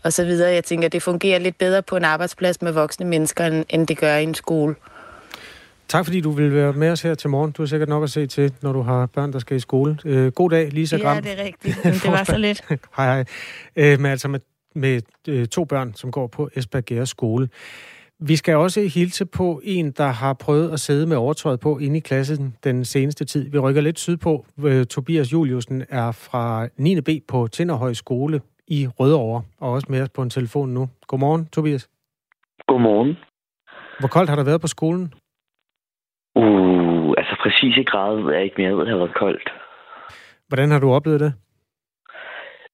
[0.02, 0.52] og så videre.
[0.52, 4.16] Jeg tænker, det fungerer lidt bedre på en arbejdsplads med voksne mennesker, end det gør
[4.16, 4.74] i en skole.
[5.88, 7.52] Tak fordi du vil være med os her til morgen.
[7.52, 9.98] Du har sikkert nok at se til, når du har børn, der skal i skole.
[10.04, 11.14] Øh, god dag, Lisa Gram.
[11.14, 11.84] Ja, det er rigtigt.
[11.84, 12.64] Men det var så lidt.
[12.96, 13.24] hej, hej.
[13.76, 14.40] Øh, men altså med,
[14.74, 17.48] med øh, to børn, som går på Esbjerg skole.
[18.28, 21.96] Vi skal også hilse på en, der har prøvet at sidde med overtøjet på inde
[21.96, 23.50] i klassen den seneste tid.
[23.50, 24.46] Vi rykker lidt sydpå.
[24.66, 27.00] Øh, Tobias Juliusen er fra 9.
[27.00, 30.88] B på Tinderhøj skole i Rødovre, og også med os på en telefon nu.
[31.06, 31.90] Godmorgen, Tobias.
[32.66, 33.16] Godmorgen.
[34.00, 35.14] Hvor koldt har der været på skolen?
[36.34, 39.52] Uh, altså præcis i grad er jeg ikke mere, det har været koldt.
[40.48, 41.32] Hvordan har du oplevet det?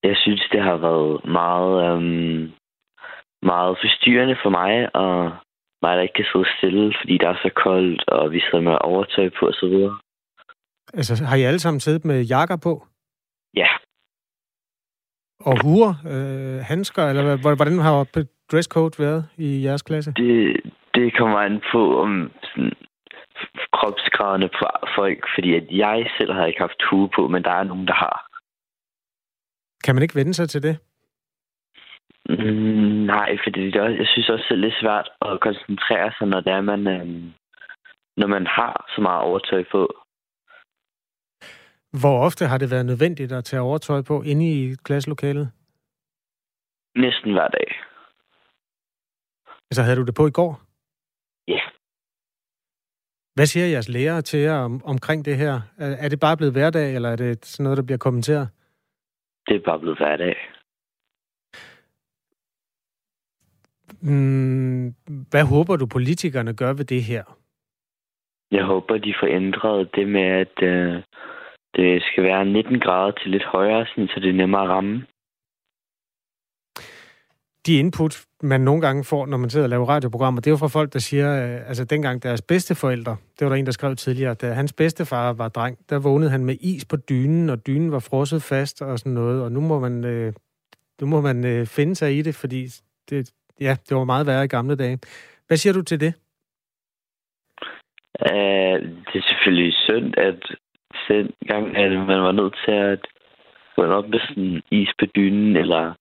[0.03, 2.53] Jeg synes, det har været meget, øhm,
[3.43, 5.33] meget forstyrrende for mig, og
[5.83, 8.77] mig, der ikke kan sidde stille, fordi det er så koldt, og vi sidder med
[8.81, 9.77] overtøj på osv.
[10.95, 12.87] Altså, har I alle sammen siddet med jakker på?
[13.55, 13.69] Ja.
[15.41, 18.07] Og huer, øh, handsker, eller hvordan har
[18.53, 20.13] dresscode været i jeres klasse?
[20.13, 20.61] Det,
[20.95, 22.73] det kommer an på, om sådan,
[23.73, 27.65] kropsgraderne på folk, fordi at jeg selv har ikke haft hue på, men der er
[27.65, 28.17] nogen, der har.
[29.85, 30.79] Kan man ikke vende sig til det?
[32.29, 36.27] Mm, nej, fordi det er, jeg synes også, det er lidt svært at koncentrere sig,
[36.29, 37.33] når det er, man, øhm,
[38.17, 39.83] når man har så meget overtøj på.
[42.01, 45.51] Hvor ofte har det været nødvendigt at tage overtøj på inde i klasselokalet?
[46.97, 47.69] Næsten hver dag.
[49.71, 50.61] Altså havde du det på i går?
[51.49, 51.61] Ja.
[53.35, 55.55] Hvad siger jeres lærere til jer om, omkring det her?
[55.79, 58.49] Er, er det bare blevet hverdag, eller er det sådan noget, der bliver kommenteret?
[59.49, 60.37] Det er bare blevet hverdag.
[64.01, 64.95] Mm,
[65.31, 67.25] hvad håber du, politikerne gør ved det her?
[68.51, 71.03] Jeg håber, de får ændret det med, at øh,
[71.77, 75.07] det skal være 19 grader til lidt højere, sådan, så det er nemmere at ramme.
[77.67, 80.57] De input, man nogle gange får, når man sidder og laver radioprogrammer, det er jo
[80.57, 83.97] fra folk, der siger, øh, altså dengang deres bedsteforældre, det var der en, der skrev
[83.97, 87.93] tidligere, da hans bedstefar var dreng, der vågnede han med is på dynen, og dynen
[87.93, 90.33] var frosset fast og sådan noget, og nu må man, øh,
[91.01, 92.67] nu må man øh, finde sig i det, fordi
[93.11, 94.99] det, ja, det var meget værre i gamle dage.
[95.47, 96.15] Hvad siger du til det?
[98.31, 100.43] Uh, det er selvfølgelig synd, at
[101.47, 103.07] gang, at man var nødt til at
[103.77, 105.95] gå op med sådan is på dynen, eller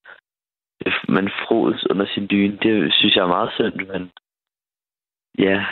[1.09, 2.57] man frodes under sin dyne.
[2.61, 4.11] Det synes jeg er meget synd, men
[5.39, 5.65] ja,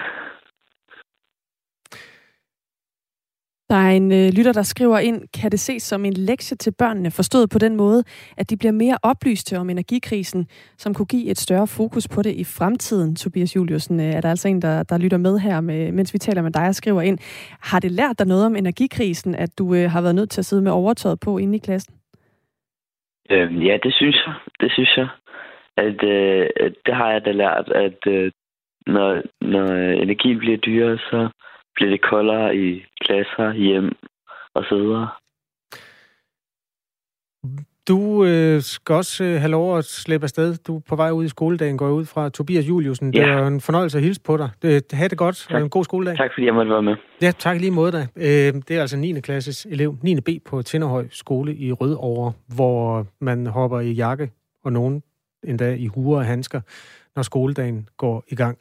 [3.70, 6.74] Der er en øh, lytter, der skriver ind, kan det ses som en lektie til
[6.80, 8.04] børnene, forstået på den måde,
[8.38, 10.48] at de bliver mere oplyste om energikrisen,
[10.78, 13.16] som kunne give et større fokus på det i fremtiden.
[13.16, 16.18] Tobias Juliusen øh, er der altså en, der, der lytter med her, med, mens vi
[16.18, 17.18] taler med dig og skriver ind.
[17.62, 20.46] Har det lært dig noget om energikrisen, at du øh, har været nødt til at
[20.46, 21.96] sidde med overtøjet på inde i klassen?
[23.30, 24.34] Øhm, ja, det synes jeg.
[24.60, 25.08] Det synes jeg.
[25.78, 28.32] At, øh, det har jeg da lært, at øh,
[28.88, 29.68] når, når
[30.04, 31.30] energien bliver dyrere, så
[31.76, 33.96] bliver det koldere i klasser, hjem
[34.54, 35.10] og så videre.
[37.88, 40.56] Du øh, skal også øh, have lov at slippe afsted.
[40.68, 43.14] Du er på vej ud i skoledagen, går ud fra Tobias Juliusen.
[43.14, 43.20] Ja.
[43.20, 44.50] Det er en fornøjelse at hilse på dig.
[44.62, 45.56] Det, ha' det godt, tak.
[45.56, 46.18] og en god skoledag.
[46.18, 46.96] Tak fordi jeg måtte være med.
[47.22, 48.08] Ja, tak lige mod dig.
[48.16, 49.20] Øh, det er altså 9.
[49.22, 50.22] klasses elev, 9.
[50.22, 54.32] B på Tinderhøj skole i Rødovre, hvor man hopper i jakke,
[54.64, 55.04] og nogen
[55.44, 56.62] endda i huer og handsker,
[57.16, 58.58] når skoledagen går i gang.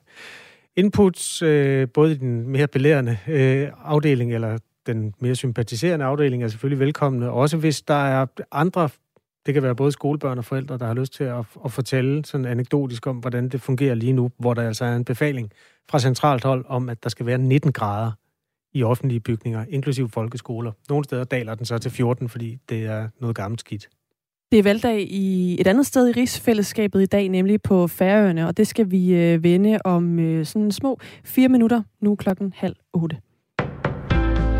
[0.76, 6.48] Inputs, øh, både i den mere belærende øh, afdeling, eller den mere sympatiserende afdeling, er
[6.48, 7.30] selvfølgelig velkomne.
[7.30, 8.88] Også hvis der er andre
[9.46, 12.46] Det kan være både skolebørn og forældre, der har lyst til at, at fortælle sådan
[12.46, 15.50] anekdotisk om, hvordan det fungerer lige nu, hvor der altså er en befaling
[15.90, 18.12] fra centralt hold om, at der skal være 19 grader
[18.72, 20.72] i offentlige bygninger, inklusive folkeskoler.
[20.88, 23.88] Nogle steder daler den så til 14, fordi det er noget gammelt skidt.
[24.52, 28.56] Det er valgdag i et andet sted i rigsfællesskabet i dag, nemlig på Færøerne, og
[28.56, 33.16] det skal vi øh, vende om øh, sådan små fire minutter, nu klokken halv otte.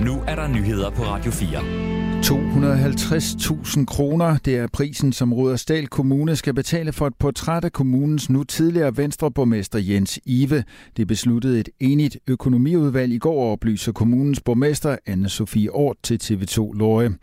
[0.05, 1.84] Nu er der nyheder på Radio 4.
[2.25, 8.31] 250.000 kroner, det er prisen, som Rudersdal Kommune skal betale for et portræt af kommunens
[8.31, 10.65] nu tidligere venstreborgmester Jens Ive.
[10.97, 17.15] Det besluttede et enigt økonomiudvalg i går, oplyser kommunens borgmester Anne-Sophie Ort til TV2 Løje.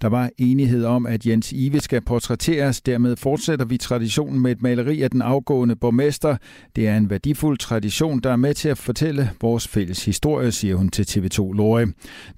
[0.00, 2.80] Der var enighed om, at Jens Ive skal portrætteres.
[2.80, 6.36] Dermed fortsætter vi traditionen med et maleri af den afgående borgmester.
[6.76, 10.76] Det er en værdifuld tradition, der er med til at fortælle vores fælles historie, siger
[10.76, 11.86] hun til TV2 Løje.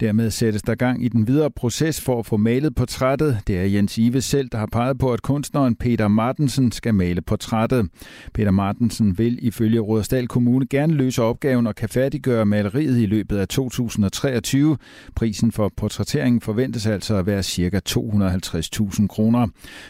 [0.00, 3.38] Dermed sættes der gang i den videre proces for at få malet portrættet.
[3.46, 7.20] Det er Jens Ive selv, der har peget på, at kunstneren Peter Martensen skal male
[7.20, 7.88] portrættet.
[8.34, 13.36] Peter Martensen vil ifølge Rådersdal Kommune gerne løse opgaven og kan færdiggøre maleriet i løbet
[13.36, 14.76] af 2023.
[15.14, 17.80] Prisen for portrætteringen forventes altså at være ca.
[17.88, 19.46] 250.000 kroner.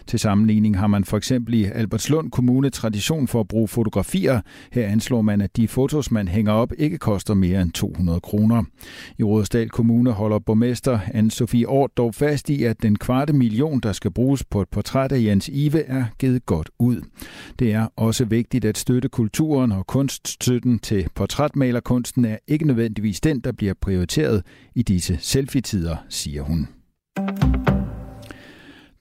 [0.06, 4.40] Til sammenligning har man for eksempel i Albertslund Kommune tradition for at bruge fotografier.
[4.72, 8.64] Her anslår man, at de fotos, man hænger op, ikke koster mere end 200 kroner.
[9.18, 13.92] I Rådersdal Kommune holder borgmester Anne-Sophie Ort dog fast i, at den kvarte million, der
[13.92, 17.02] skal bruges på et portræt af Jens Ive, er givet godt ud.
[17.58, 23.40] Det er også vigtigt at støtte kulturen og kunststøtten til portrætmalerkunsten er ikke nødvendigvis den,
[23.40, 24.42] der bliver prioriteret
[24.74, 26.68] i disse selfie-tider, siger hun.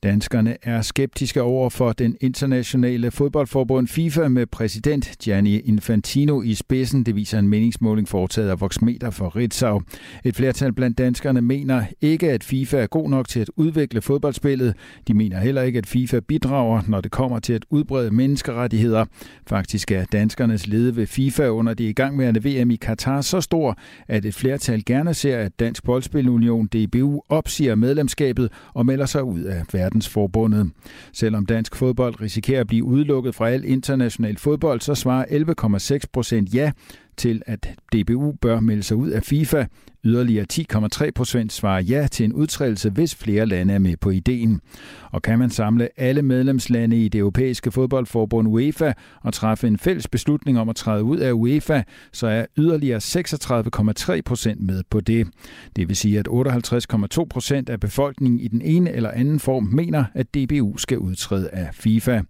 [0.03, 7.03] Danskerne er skeptiske over for den internationale fodboldforbund FIFA med præsident Gianni Infantino i spidsen.
[7.03, 9.81] Det viser en meningsmåling foretaget af Voxmeter for Ritzau.
[10.23, 14.75] Et flertal blandt danskerne mener ikke, at FIFA er god nok til at udvikle fodboldspillet.
[15.07, 19.05] De mener heller ikke, at FIFA bidrager, når det kommer til at udbrede menneskerettigheder.
[19.47, 24.25] Faktisk er danskernes lede ved FIFA under det igangværende VM i Katar så stor, at
[24.25, 29.63] et flertal gerne ser, at Dansk Boldspilunion DBU opsiger medlemskabet og melder sig ud af
[29.73, 30.71] verden verdensforbundet.
[31.13, 35.25] Selvom dansk fodbold risikerer at blive udelukket fra al international fodbold, så svarer
[35.99, 36.71] 11,6 procent ja
[37.19, 39.65] til, at DBU bør melde sig ud af FIFA.
[40.03, 44.61] Yderligere 10,3 procent svarer ja til en udtrædelse, hvis flere lande er med på ideen.
[45.11, 50.07] Og kan man samle alle medlemslande i det europæiske fodboldforbund UEFA og træffe en fælles
[50.07, 51.81] beslutning om at træde ud af UEFA,
[52.13, 52.97] så er yderligere
[54.15, 55.27] 36,3 procent med på det.
[55.75, 60.03] Det vil sige, at 58,2 procent af befolkningen i den ene eller anden form mener,
[60.13, 62.21] at DBU skal udtræde af FIFA.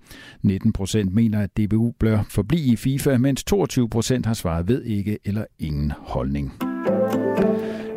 [0.41, 4.78] 19 procent mener, at DBU bør forblive i FIFA, mens 22 procent har svaret ved
[4.83, 6.53] ikke eller ingen holdning.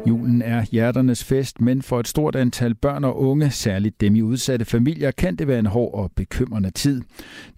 [0.08, 4.22] Julen er hjerternes fest, men for et stort antal børn og unge, særligt dem i
[4.22, 7.02] udsatte familier, kan det være en hård og bekymrende tid.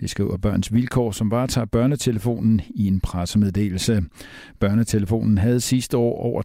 [0.00, 4.04] Det skriver Børns Vilkår, som varetager børnetelefonen i en pressemeddelelse.
[4.61, 6.42] Børnetelefonen havde sidste år over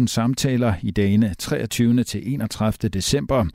[0.00, 2.04] 12.000 samtaler i dagene 23.
[2.04, 2.88] til 31.
[2.88, 3.46] december.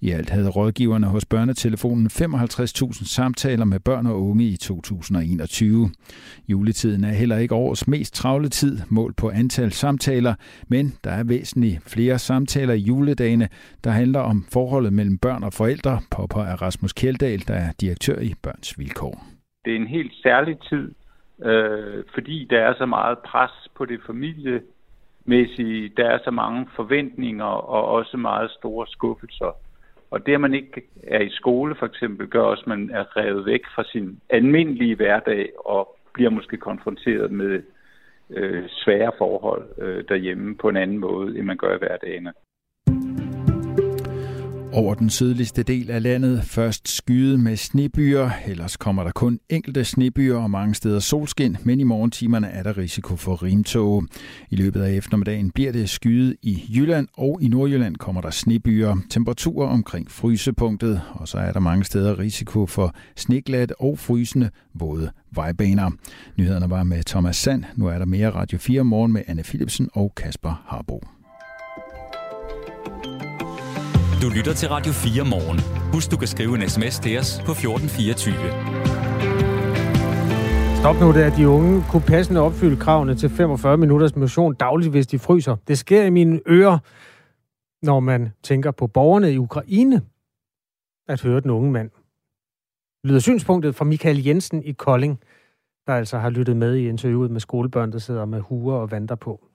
[0.00, 5.90] I alt havde rådgiverne hos børnetelefonen 55.000 samtaler med børn og unge i 2021.
[6.48, 10.34] Juletiden er heller ikke årets mest travle tid, målt på antal samtaler,
[10.68, 13.48] men der er væsentligt flere samtaler i juledagene,
[13.84, 18.32] der handler om forholdet mellem børn og forældre, påpeger Rasmus Kjeldahl, der er direktør i
[18.42, 19.14] Børns Vilkår.
[19.64, 20.86] Det er en helt særlig tid,
[21.48, 27.52] øh, fordi der er så meget pres på det familiemæssige, der er så mange forventninger
[27.74, 29.56] og også meget store skuffelser.
[30.10, 33.16] Og det, at man ikke er i skole for eksempel, gør også, at man er
[33.16, 37.62] revet væk fra sin almindelige hverdag og bliver måske konfronteret med
[38.30, 42.28] øh, svære forhold øh, derhjemme på en anden måde, end man gør i hverdagen.
[44.72, 49.84] Over den sydligste del af landet først skyde med snebyer, ellers kommer der kun enkelte
[49.84, 54.04] snebyer og mange steder solskin, men i morgentimerne er der risiko for rimtog.
[54.50, 58.96] I løbet af eftermiddagen bliver det skyde i Jylland, og i Nordjylland kommer der snebyer.
[59.10, 65.10] Temperaturer omkring frysepunktet, og så er der mange steder risiko for sneglat og frysende våde
[65.30, 65.90] vejbaner.
[66.36, 67.64] Nyhederne var med Thomas Sand.
[67.76, 71.00] Nu er der mere Radio 4 morgen med Anne Philipsen og Kasper Harbo.
[74.22, 75.58] Du lytter til Radio 4 morgen.
[75.92, 78.34] Husk, du kan skrive en sms til os på 1424.
[80.80, 84.90] Stop nu det, at de unge kunne passende opfylde kravene til 45 minutters motion dagligt,
[84.90, 85.56] hvis de fryser.
[85.68, 86.78] Det sker i mine ører,
[87.82, 90.02] når man tænker på borgerne i Ukraine,
[91.08, 91.90] at høre den unge mand.
[93.04, 95.20] Lyder synspunktet fra Michael Jensen i Kolding,
[95.86, 99.14] der altså har lyttet med i interviewet med skolebørn, der sidder med huer og vanter
[99.14, 99.49] på.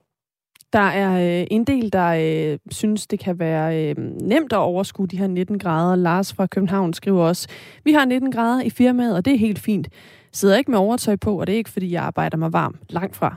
[0.76, 2.08] Der er øh, en del, der
[2.52, 5.96] øh, synes, det kan være øh, nemt at overskue de her 19 grader.
[5.96, 7.48] Lars fra København skriver også,
[7.84, 9.88] vi har 19 grader i firmaet, og det er helt fint.
[10.32, 12.76] Sidder ikke med overtøj på, og det er ikke, fordi jeg arbejder mig varm.
[12.88, 13.36] Langt fra.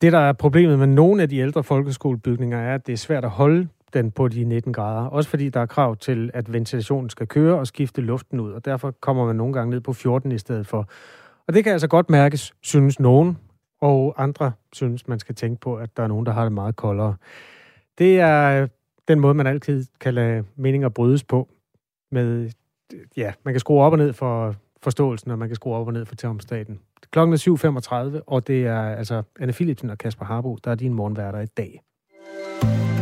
[0.00, 3.24] Det, der er problemet med nogle af de ældre folkeskolebygninger, er, at det er svært
[3.24, 5.06] at holde den på de 19 grader.
[5.06, 8.64] Også fordi der er krav til, at ventilationen skal køre og skifte luften ud, og
[8.64, 10.88] derfor kommer man nogle gange ned på 14 i stedet for.
[11.48, 13.38] Og det kan altså godt mærkes, synes nogen,
[13.80, 16.76] og andre synes, man skal tænke på, at der er nogen, der har det meget
[16.76, 17.14] koldere.
[17.98, 18.66] Det er
[19.08, 21.48] den måde, man altid kan lade meninger brydes på.
[22.12, 22.50] Med,
[23.16, 25.92] ja, man kan skrue op og ned for forståelsen, og man kan skrue op og
[25.92, 26.80] ned for termostaten.
[27.10, 30.94] Klokken er 7.35, og det er altså Anne Philipsen og Kasper Harbo, der er din
[30.94, 31.82] morgenværter i dag.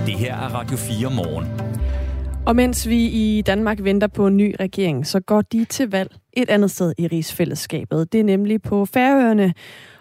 [0.07, 1.47] Det her er Radio 4 morgen.
[2.47, 6.17] Og mens vi i Danmark venter på en ny regering, så går de til valg
[6.33, 8.13] et andet sted i rigsfællesskabet.
[8.13, 9.55] Det er nemlig på Færøerne.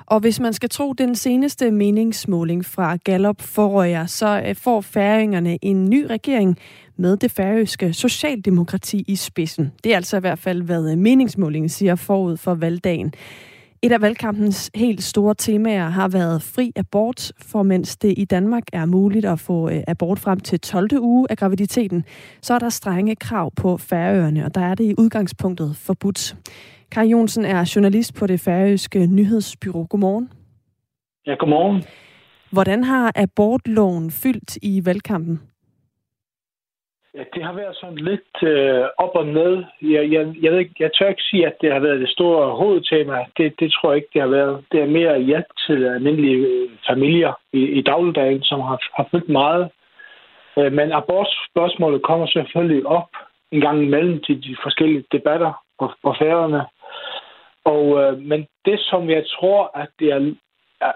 [0.08, 5.58] Og hvis man skal tro den seneste meningsmåling fra Gallup forrøjer, så øh, får færingerne
[5.62, 6.58] en ny regering
[6.98, 9.72] med det færøske socialdemokrati i spidsen.
[9.84, 13.13] Det er altså i hvert fald, hvad øh, meningsmålingen siger forud for valgdagen.
[13.82, 18.63] Et af valgkampens helt store temaer har været fri abort, for mens det i Danmark
[18.74, 20.89] er muligt at få øh, abort frem til 12.
[21.00, 22.04] uge af graviditeten,
[22.41, 26.36] så er der strenge krav på Færøerne, og der er det i udgangspunktet forbudt.
[26.91, 29.86] Kai Jonsen er journalist på det færøske nyhedsbyrå.
[29.89, 30.32] Godmorgen.
[31.28, 31.84] Ja, godmorgen.
[32.52, 35.41] Hvordan har abortloven fyldt i valgkampen?
[37.15, 39.63] Ja, det har været sådan lidt øh, op og ned.
[39.82, 42.56] Jeg, jeg, jeg, ved ikke, jeg tør ikke sige, at det har været det store
[42.56, 43.26] hovedtema.
[43.38, 44.63] Det, det tror jeg ikke, det har været.
[44.71, 49.30] Det er mere hjælp til almindelige øh, familier i, i dagligdagen, som har, har fyldt
[49.30, 49.69] meget.
[50.58, 53.10] Øh, men abortspørgsmålet kommer selvfølgelig op
[53.52, 56.62] en gang imellem til de forskellige debatter på, på færgerne.
[57.74, 60.22] Og, øh, men det, som jeg tror, at det er,
[60.82, 60.92] er,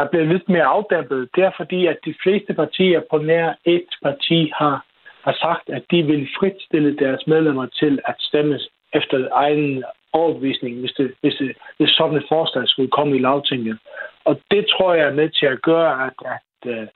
[0.00, 3.90] er blevet lidt mere afdæmpet, det er fordi, at de fleste partier på nær et
[4.02, 4.86] parti har
[5.26, 8.58] har sagt, at de vil fritstille deres medlemmer til at stemme
[8.94, 13.78] efter egen overbevisning, hvis, det, hvis, det, hvis sådan et forslag skulle komme i lavtinget.
[14.24, 16.86] Og det tror jeg er med til at gøre, at, at, øh,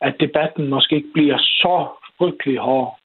[0.00, 1.76] at debatten måske ikke bliver så
[2.18, 2.98] frygtelig hård.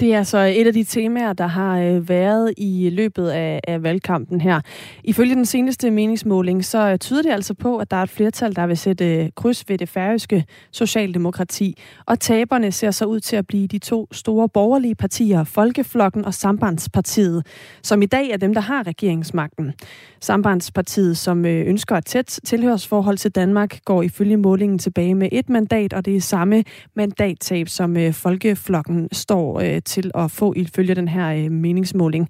[0.00, 3.82] Det er så et af de temaer, der har øh, været i løbet af, af
[3.82, 4.60] valgkampen her.
[5.04, 8.56] Ifølge den seneste meningsmåling, så øh, tyder det altså på, at der er et flertal,
[8.56, 11.78] der vil sætte øh, kryds ved det færøske socialdemokrati.
[12.06, 16.34] Og taberne ser så ud til at blive de to store borgerlige partier, Folkeflokken og
[16.34, 17.46] Sambandspartiet,
[17.82, 19.72] som i dag er dem, der har regeringsmagten.
[20.20, 25.92] Sambandspartiet, som ønsker et tæt tilhørsforhold til Danmark, går ifølge målingen tilbage med et mandat,
[25.92, 26.64] og det er samme
[26.96, 32.28] mandattab, som Folkeflokken står til at få ifølge den her øh, meningsmåling.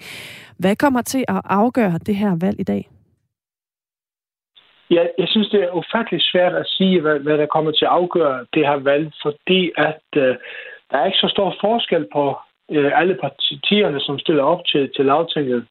[0.58, 2.88] Hvad kommer til at afgøre det her valg i dag?
[4.90, 7.90] Ja, jeg synes, det er ufatteligt svært at sige, hvad, hvad der kommer til at
[7.90, 10.36] afgøre det her valg, fordi at øh,
[10.90, 12.36] der er ikke så stor forskel på
[12.70, 15.66] øh, alle partierne, som stiller op til, til lavtinget.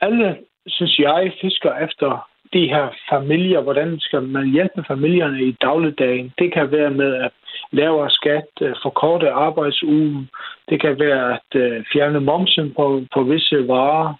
[0.00, 0.36] Alle,
[0.66, 3.60] synes jeg, fisker efter de her familier.
[3.60, 6.32] Hvordan skal man hjælpe familierne i dagligdagen?
[6.38, 7.32] Det kan være med at
[7.70, 10.30] lavere skat, øh, forkorte arbejdsugen.
[10.68, 14.14] Det kan være at øh, fjerne momsen på, på visse varer.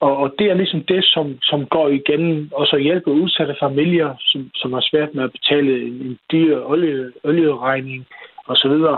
[0.00, 4.14] Og, og det er ligesom det, som, som går igen, og så hjælpe udsatte familier,
[4.18, 8.06] som, som har svært med at betale en dyr olie, olieregning
[8.46, 8.70] osv.
[8.70, 8.96] Så,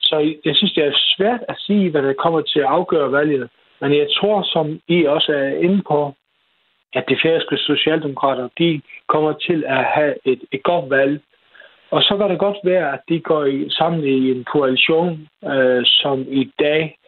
[0.00, 3.48] så jeg synes, det er svært at sige, hvad der kommer til at afgøre valget.
[3.80, 6.14] Men jeg tror, som I også er inde på,
[6.92, 11.20] at de færøske socialdemokrater, de kommer til at have et, et godt valg.
[11.94, 15.82] Og så kan det godt være, at de går i, sammen i en koalition, øh,
[15.84, 16.98] som i dag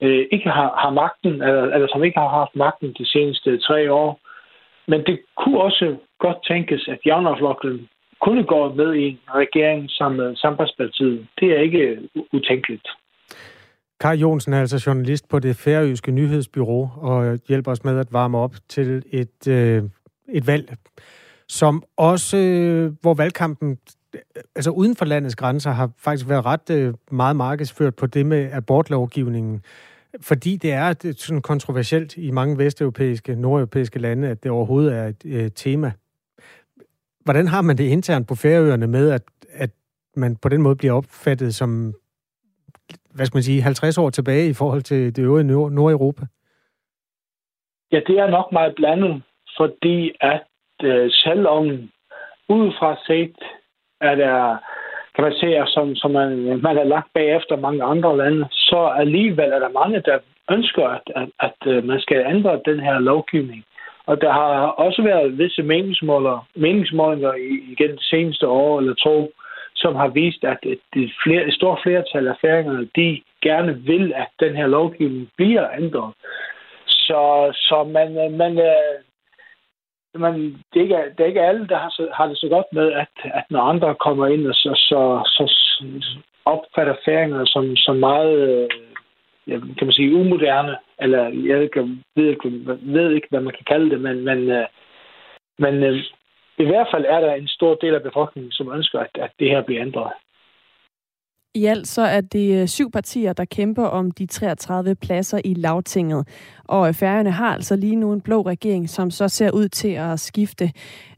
[0.00, 3.92] øh, ikke har, har magten, eller, eller som ikke har haft magten de seneste tre
[3.92, 4.20] år.
[4.88, 7.88] Men det kunne også godt tænkes, at Javnerflokken
[8.20, 11.26] kunne gå med i en regering sammen med Sambandspartiet.
[11.40, 11.98] Det er ikke
[12.32, 12.88] utænkeligt.
[14.00, 18.38] Kai Jonsen er altså journalist på det færøske nyhedsbyrå og hjælper os med at varme
[18.38, 19.82] op til et, øh,
[20.28, 20.76] et valg,
[21.48, 23.78] som også, øh, hvor valgkampen
[24.56, 28.52] altså uden for landets grænser har faktisk været ret øh, meget markedsført på det med
[28.52, 29.62] abortlovgivningen.
[30.20, 35.24] Fordi det er sådan kontroversielt i mange vesteuropæiske, nordeuropæiske lande, at det overhovedet er et
[35.26, 35.92] øh, tema.
[37.24, 39.70] Hvordan har man det internt på Færøerne med, at, at
[40.16, 41.94] man på den måde bliver opfattet som
[43.14, 46.26] hvad skal man sige, 50 år tilbage i forhold til det øvrige Nordeuropa?
[47.92, 49.22] Ja, det er nok meget blandet,
[49.56, 50.46] fordi at
[50.82, 51.64] øh, selvom
[52.48, 53.36] udefra set
[54.10, 54.56] er der,
[55.16, 59.78] kriterier, som, som man, man har lagt bagefter mange andre lande, så alligevel er der
[59.80, 60.18] mange, der
[60.50, 63.64] ønsker, at, at, at øh, man skal ændre den her lovgivning.
[64.06, 67.34] Og der har også været visse meningsmålinger, meningsmålinger
[67.72, 69.32] igen de seneste år eller to,
[69.74, 74.28] som har vist, at et, flere, et stort flertal af færingerne, de gerne vil, at
[74.40, 76.12] den her lovgivning bliver ændret.
[76.86, 78.94] Så, så man, øh, man, øh,
[80.14, 82.66] men det, er ikke, det er ikke alle, der har, så, har det så godt
[82.72, 85.44] med, at, at når andre kommer ind, og så, så, så
[86.44, 88.68] opfatter færingerne som, som meget, øh,
[89.46, 91.98] ja, kan man sige, umoderne, eller jeg ved ikke,
[92.82, 94.66] ved ikke, hvad man kan kalde det, men, men, øh,
[95.58, 95.98] men øh,
[96.58, 99.50] i hvert fald er der en stor del af befolkningen, som ønsker, at, at det
[99.50, 100.12] her bliver ændret.
[101.56, 105.54] I alt så er det øh, syv partier, der kæmper om de 33 pladser i
[105.54, 106.22] lavtinget.
[106.68, 109.88] Og øh, færgerne har altså lige nu en blå regering, som så ser ud til
[109.88, 110.64] at skifte.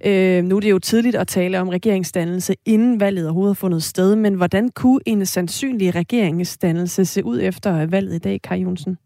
[0.06, 3.82] Øh, nu er det jo tidligt at tale om regeringsdannelse, inden valget overhovedet har fundet
[3.82, 4.16] sted.
[4.16, 8.98] Men hvordan kunne en sandsynlig regeringsdannelse se ud efter øh, valget i dag, Kai Jonsen?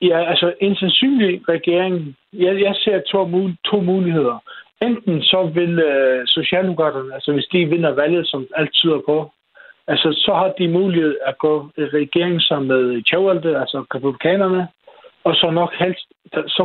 [0.00, 3.18] Ja, altså en sandsynlig regering, jeg, jeg ser to,
[3.64, 4.42] to muligheder.
[4.82, 9.32] Enten så vil øh, Socialdemokraterne, altså hvis de vinder valget, som alt tyder på,
[9.88, 14.68] altså så har de mulighed at gå i regering sammen med Tjøvalde, altså republikanerne,
[15.24, 16.62] og så nok helst, så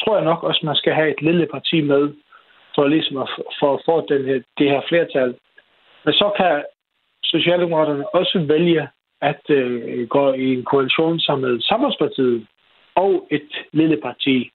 [0.00, 2.12] tror jeg nok også, man skal have et lille parti med,
[2.74, 3.28] for ligesom at
[3.60, 5.34] få for den her, det her flertal.
[6.04, 6.64] Men så kan
[7.24, 8.88] Socialdemokraterne også vælge
[9.22, 12.46] at øh, gå i en koalition sammen med Samarbejdspartiet
[12.94, 14.50] og et lille parti.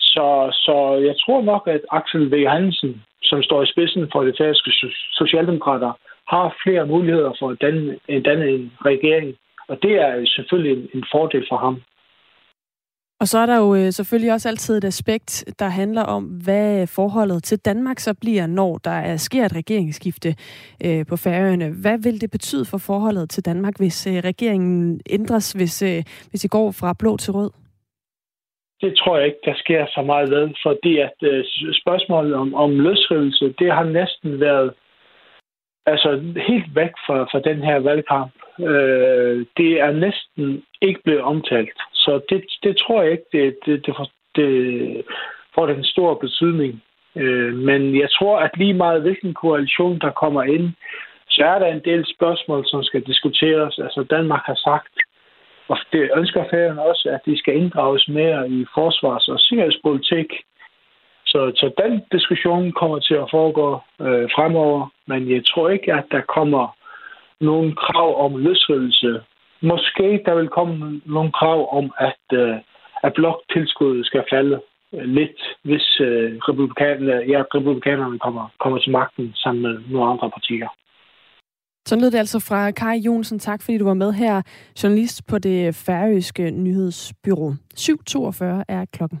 [0.00, 2.46] Så, så jeg tror nok, at Axel V.
[2.48, 4.70] Hansen, som står i spidsen for det færøske
[5.12, 5.92] socialdemokrater,
[6.30, 9.36] har flere muligheder for at danne, danne en regering.
[9.68, 11.82] Og det er selvfølgelig en, en fordel for ham.
[13.20, 16.86] Og så er der jo øh, selvfølgelig også altid et aspekt, der handler om, hvad
[16.86, 20.28] forholdet til Danmark så bliver, når der er, sker et regeringsskifte
[20.86, 21.68] øh, på Færøerne.
[21.82, 26.40] Hvad vil det betyde for forholdet til Danmark, hvis øh, regeringen ændres, hvis, øh, hvis
[26.40, 27.50] det går fra blå til rød?
[28.80, 31.44] Det tror jeg ikke, der sker så meget ved, fordi at øh,
[31.82, 34.70] spørgsmålet om, om løsrivelse, det har næsten været
[35.86, 38.32] altså helt væk fra, fra den her valgkamp.
[38.60, 41.78] Øh, det er næsten ikke blevet omtalt.
[41.92, 45.02] Så det, det tror jeg ikke, det, det, det, får, det
[45.54, 46.82] får den store betydning.
[47.16, 50.72] Øh, men jeg tror, at lige meget hvilken koalition, der kommer ind,
[51.28, 53.78] så er der en del spørgsmål, som skal diskuteres.
[53.78, 54.94] Altså Danmark har sagt,
[55.68, 60.26] og det ønsker færgen også, at de skal inddrages mere i forsvars- og sikkerhedspolitik.
[61.30, 63.66] Så, så den diskussion kommer til at foregå
[64.06, 66.76] øh, fremover, men jeg tror ikke, at der kommer
[67.40, 69.20] nogen krav om løsrivelse.
[69.62, 72.56] Måske der vil komme nogle krav om, at, øh,
[73.02, 74.60] at bloktilskuddet skal falde
[74.94, 80.10] øh, lidt, hvis øh, republikanerne, øh, ja, republikanerne kommer, kommer til magten sammen med nogle
[80.10, 80.68] andre partier.
[81.86, 83.38] Så lød det altså fra Kai Jonsen.
[83.38, 84.42] Tak fordi du var med her.
[84.82, 87.52] Journalist på det færøske nyhedsbyrå.
[87.76, 89.20] 7.42 er klokken.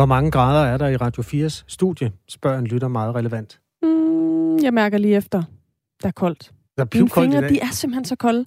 [0.00, 3.60] Hvor mange grader er der i Radio 4's studie, spørger en lytter meget relevant.
[3.82, 5.42] Mm, jeg mærker lige efter.
[6.02, 6.52] Der er koldt.
[6.76, 8.46] Der er Mine fingre, de er simpelthen så kolde.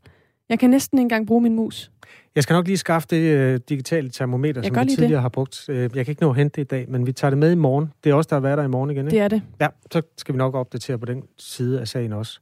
[0.50, 1.92] Jeg kan næsten ikke engang bruge min mus.
[2.36, 5.22] Jeg skal nok lige skaffe det uh, digitale termometer, jeg som vi tidligere det.
[5.22, 5.66] har brugt.
[5.70, 7.52] Uh, jeg kan ikke nå at hente det i dag, men vi tager det med
[7.52, 7.92] i morgen.
[8.04, 9.16] Det er også der har været der i morgen igen, ikke?
[9.16, 9.42] Det er det.
[9.62, 12.40] Ja, så skal vi nok opdatere på den side af sagen også.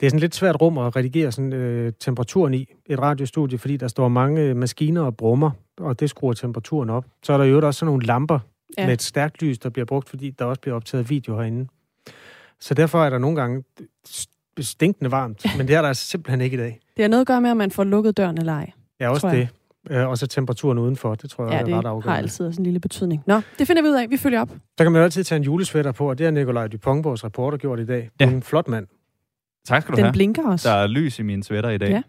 [0.00, 1.52] Det er sådan lidt svært rum at redigere sådan,
[1.86, 6.32] uh, temperaturen i et radiostudie, fordi der står mange maskiner og brummer, og det skruer
[6.32, 7.04] temperaturen op.
[7.22, 8.38] Så er der jo også sådan nogle lamper,
[8.78, 8.86] ja.
[8.86, 11.68] med et stærkt lys, der bliver brugt, fordi der også bliver optaget video herinde.
[12.60, 13.64] Så derfor er der nogle gange
[14.60, 16.80] stinkende varmt, men det er der altså simpelthen ikke i dag.
[16.96, 18.70] Det har noget at gøre med, at man får lukket døren eller ej.
[19.00, 19.48] Ja, også det.
[19.90, 22.08] Øh, og så temperaturen udenfor, det tror jeg ja, er ret afgørende.
[22.08, 23.22] har altid sådan en lille betydning.
[23.26, 24.10] Nå, det finder vi ud af.
[24.10, 24.50] Vi følger op.
[24.78, 27.58] Så kan man altid tage en julesvætter på, og det har Nikolaj Dupont, vores reporter,
[27.58, 28.10] gjort i dag.
[28.20, 28.30] Ja.
[28.30, 28.86] En flot mand.
[29.66, 30.08] Tak skal du Den have.
[30.08, 30.68] Den blinker også.
[30.68, 31.90] Der er lys i min sweater i dag.
[31.90, 32.02] Ja.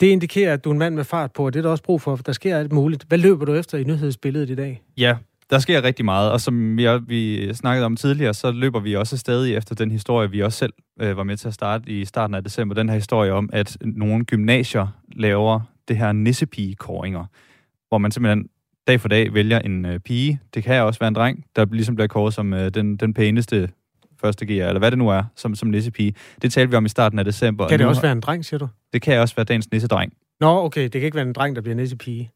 [0.00, 1.84] Det indikerer, at du er en mand med fart på, og det er der også
[1.84, 3.04] brug for, for der sker alt muligt.
[3.08, 4.82] Hvad løber du efter i nyhedsbilledet i dag?
[4.96, 5.16] Ja,
[5.50, 9.16] der sker rigtig meget, og som jeg, vi snakkede om tidligere, så løber vi også
[9.16, 12.34] stadig efter den historie, vi også selv øh, var med til at starte i starten
[12.34, 12.74] af december.
[12.74, 17.24] Den her historie om, at nogle gymnasier laver det her nissepige-kåringer,
[17.88, 18.48] hvor man simpelthen
[18.86, 21.94] dag for dag vælger en øh, pige, det kan også være en dreng, der ligesom
[21.94, 23.68] bliver kåret som øh, den, den pæneste
[24.20, 26.14] første gear, eller hvad det nu er, som, som nissepige.
[26.42, 27.68] Det talte vi om i starten af december.
[27.68, 28.68] Kan det også være en dreng, siger du?
[28.92, 30.12] Det kan også være dagens nissedreng.
[30.40, 32.30] Nå, okay, det kan ikke være en dreng, der bliver næse pige.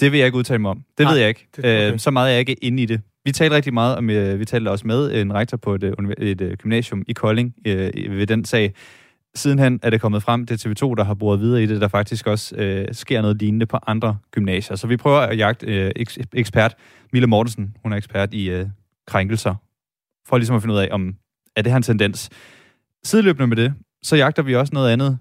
[0.00, 0.84] Det vil jeg ikke udtale mig om.
[0.98, 1.46] Det Nej, ved jeg ikke.
[1.56, 1.92] det- okay.
[1.92, 3.00] Øh, så meget er jeg ikke inde i det.
[3.24, 5.92] Vi talte rigtig meget om, øh, vi talte også med en rektor på et, øh,
[5.98, 8.74] univer- et øh, gymnasium i Kolding øh, ved den sag.
[9.34, 11.88] Sidenhen er det kommet frem, det er TV2, der har boret videre i det, der
[11.88, 14.76] faktisk også øh, sker noget lignende på andre gymnasier.
[14.76, 16.74] Så vi prøver at jagte øh, eks- ekspert
[17.12, 18.66] Mille Mortensen, hun er ekspert i øh,
[19.06, 19.54] krænkelser,
[20.26, 21.14] for ligesom at finde ud af, om
[21.56, 22.30] er det her en tendens.
[23.04, 25.18] Sideløbende med det, så jagter vi også noget andet.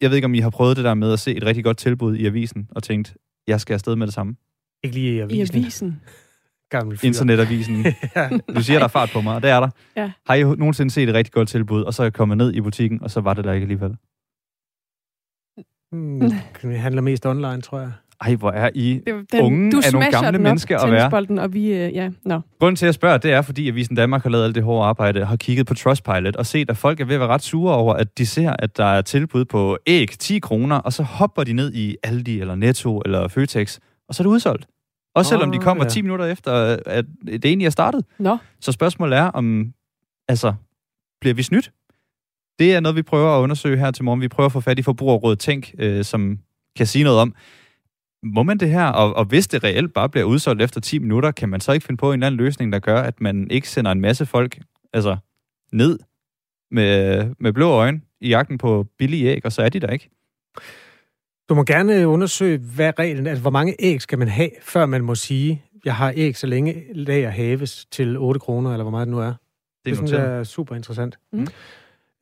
[0.00, 1.76] Jeg ved ikke, om I har prøvet det der med at se et rigtig godt
[1.76, 3.16] tilbud i avisen, og tænkt,
[3.46, 4.36] jeg skal afsted med det samme.
[4.82, 5.56] Ikke lige i I avisen.
[5.56, 6.00] avisen.
[6.70, 7.06] Gammel fyr.
[7.06, 7.84] Internetavisen.
[8.16, 8.28] ja.
[8.56, 9.68] Du siger, der er fart på mig, og det er der.
[9.96, 10.12] Ja.
[10.26, 12.60] Har I nogensinde set et rigtig godt tilbud, og så er jeg kommet ned i
[12.60, 13.96] butikken, og så var det der ikke alligevel?
[15.92, 16.20] Mm,
[16.62, 17.92] det handler mest online, tror jeg.
[18.20, 19.00] Ej, hvor er I
[19.32, 21.42] den, unge du af nogle gamle den op, mennesker at være.
[21.42, 22.40] og vi, øh, ja, nå.
[22.60, 24.86] Grunden til, at jeg spørger, det er, fordi Avisen Danmark har lavet alt det hårde
[24.86, 27.74] arbejde, har kigget på Trustpilot og set, at folk er ved at være ret sure
[27.74, 31.44] over, at de ser, at der er tilbud på æg 10 kroner, og så hopper
[31.44, 34.66] de ned i Aldi eller Netto eller Føtex, og så er det udsolgt.
[35.14, 35.90] Også selvom de Åh, kommer ja.
[35.90, 36.52] 10 minutter efter,
[36.86, 38.04] at det egentlig er startet.
[38.18, 38.38] Nå.
[38.60, 39.72] Så spørgsmålet er, om
[40.28, 40.54] altså,
[41.20, 41.72] bliver vi snydt?
[42.58, 44.20] Det er noget, vi prøver at undersøge her til morgen.
[44.20, 46.38] Vi prøver at få fat i Forbrugerrådet Tænk, øh, som
[46.76, 47.34] kan sige noget om,
[48.24, 48.86] må man det her?
[48.86, 51.86] Og, og hvis det reelt bare bliver udsolgt efter 10 minutter, kan man så ikke
[51.86, 54.58] finde på en eller anden løsning, der gør, at man ikke sender en masse folk
[54.92, 55.16] altså,
[55.72, 55.98] ned
[56.70, 60.10] med, med blå øjne i jagten på billige æg, og så er de der ikke?
[61.48, 63.30] Du må gerne undersøge, hvad reglen er.
[63.30, 66.46] Altså, hvor mange æg skal man have, før man må sige, jeg har æg, så
[66.46, 69.26] længe lager haves til 8 kroner, eller hvor meget det nu er.
[69.26, 69.36] Det,
[69.84, 71.18] det synes jeg er super interessant.
[71.32, 71.46] Mm.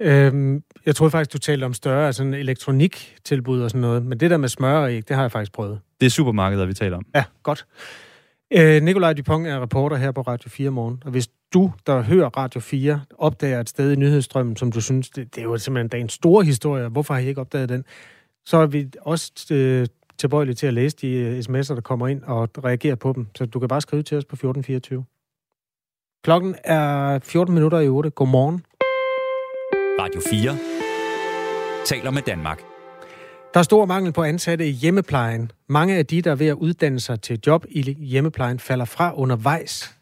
[0.03, 4.30] Øhm, jeg troede faktisk, du talte om større sådan elektroniktilbud og sådan noget, men det
[4.30, 5.80] der med smør og æg, det har jeg faktisk prøvet.
[6.00, 7.07] Det er supermarkeder, vi taler om.
[7.14, 7.66] Ja, godt.
[8.53, 12.28] Øh, Nikolaj Dupont er reporter her på Radio 4 morgen, og hvis du, der hører
[12.28, 15.88] Radio 4, opdager et sted i nyhedsstrømmen, som du synes, det, det er jo simpelthen
[15.88, 17.84] dagens store historie, hvorfor har I ikke opdaget den?
[18.46, 19.86] Så er vi også øh,
[20.18, 23.26] tilbøjelige til at læse de øh, sms'er, der kommer ind og reagere på dem.
[23.34, 25.05] Så du kan bare skrive til os på 1424.
[26.24, 28.11] Klokken er 14 minutter i 8.
[28.11, 28.64] Godmorgen.
[30.13, 30.59] Radio 4
[31.85, 32.63] taler med Danmark.
[33.55, 35.51] Der er stor mangel på ansatte i hjemmeplejen.
[35.69, 39.17] Mange af de, der er ved at uddanne sig til job i hjemmeplejen, falder fra
[39.17, 39.95] undervejs.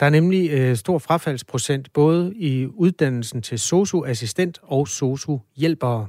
[0.00, 6.06] Der er nemlig øh, stor frafaldsprocent både i uddannelsen til SOSU-assistent og SOSU-hjælpere.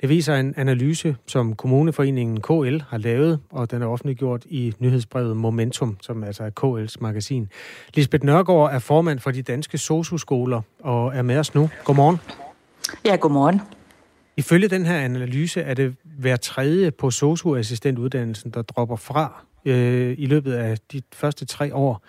[0.00, 5.36] Det viser en analyse, som Kommuneforeningen KL har lavet, og den er offentliggjort i nyhedsbrevet
[5.36, 7.48] Momentum, som altså er KL's magasin.
[7.94, 11.70] Lisbeth Nørgaard er formand for de danske SOSU-skoler og er med os nu.
[11.84, 12.45] Godmorgen.
[13.04, 13.60] Ja, godmorgen.
[14.36, 20.26] Ifølge den her analyse er det hver tredje på socioassistentuddannelsen, der dropper fra øh, i
[20.26, 22.04] løbet af de første tre år.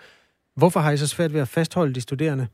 [0.56, 2.46] Hvorfor har I så svært ved at fastholde de studerende?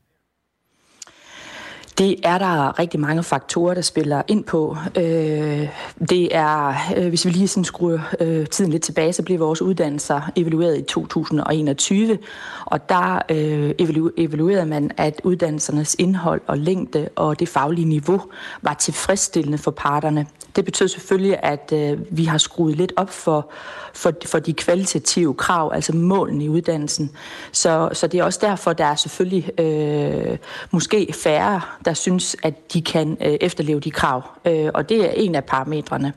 [1.99, 4.77] Det er der rigtig mange faktorer, der spiller ind på.
[4.97, 5.69] Øh,
[6.09, 9.63] det er, øh, hvis vi lige sådan skruer øh, tiden lidt tilbage, så blev vores
[9.63, 12.19] uddannelser evalueret i 2021,
[12.65, 18.23] og der øh, evalu- evaluerede man, at uddannelsernes indhold og længde og det faglige niveau
[18.63, 20.27] var tilfredsstillende for parterne.
[20.57, 23.51] Det betød selvfølgelig, at øh, vi har skruet lidt op for,
[23.95, 27.11] for, for de kvalitative krav, altså målene i uddannelsen.
[27.53, 30.39] Så, så det er også derfor, der er selvfølgelig øh,
[30.71, 34.23] måske færre, der synes, at de kan øh, efterleve de krav.
[34.45, 36.13] Øh, og det er en af parametrene.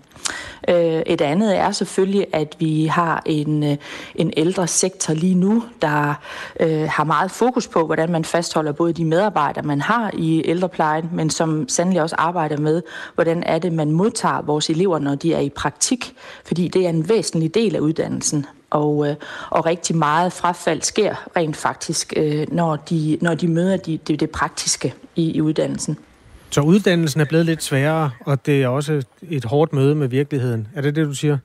[0.69, 3.77] Øh, et andet er selvfølgelig, at vi har en, øh,
[4.15, 6.13] en ældre sektor lige nu, der
[6.59, 11.09] øh, har meget fokus på, hvordan man fastholder både de medarbejdere, man har i ældreplejen,
[11.13, 12.81] men som sandelig også arbejder med,
[13.15, 16.13] hvordan er det, man modtager vores elever, når de er i praktik,
[16.45, 18.45] fordi det er en væsentlig del af uddannelsen.
[18.69, 19.15] Og, øh,
[19.49, 24.19] og rigtig meget frafald sker rent faktisk, øh, når, de, når de møder de, det,
[24.19, 25.97] det praktiske i, i uddannelsen.
[26.49, 30.67] Så uddannelsen er blevet lidt sværere, og det er også et hårdt møde med virkeligheden.
[30.75, 31.37] Er det det, du siger?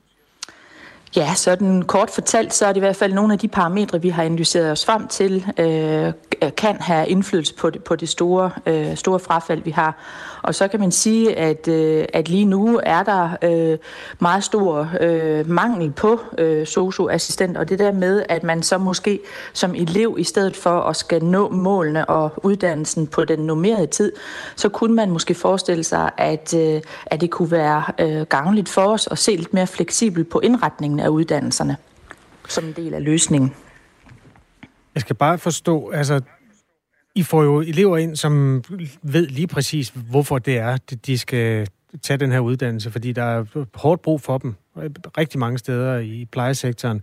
[1.16, 4.08] Ja, sådan kort fortalt, så er det i hvert fald nogle af de parametre, vi
[4.08, 6.12] har analyseret os frem til, øh,
[6.42, 9.96] Øh, kan have indflydelse på det, på det store, øh, store frafald, vi har.
[10.42, 13.78] Og så kan man sige, at, øh, at lige nu er der øh,
[14.18, 19.20] meget stor øh, mangel på øh, socioassistent, og det der med, at man så måske
[19.52, 24.12] som elev, i stedet for at skal nå målene og uddannelsen på den normerede tid,
[24.56, 28.82] så kunne man måske forestille sig, at, øh, at det kunne være øh, gavnligt for
[28.82, 31.76] os at se lidt mere fleksibelt på indretningen af uddannelserne
[32.48, 33.54] som en del af løsningen.
[34.94, 36.20] Jeg skal bare forstå, altså,
[37.14, 38.64] I får jo elever ind, som
[39.02, 41.68] ved lige præcis, hvorfor det er, at de skal
[42.02, 45.98] tage den her uddannelse, fordi der er hårdt brug for dem øh, rigtig mange steder
[45.98, 47.02] i plejesektoren.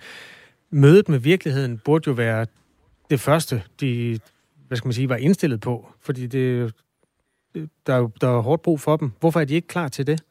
[0.71, 2.45] Mødet med virkeligheden burde jo være
[3.09, 4.19] det første, de
[4.67, 6.73] hvad skal man sige, var indstillet på, fordi det,
[7.87, 9.11] der, er, der er hårdt brug for dem.
[9.19, 10.23] Hvorfor er de ikke klar til det?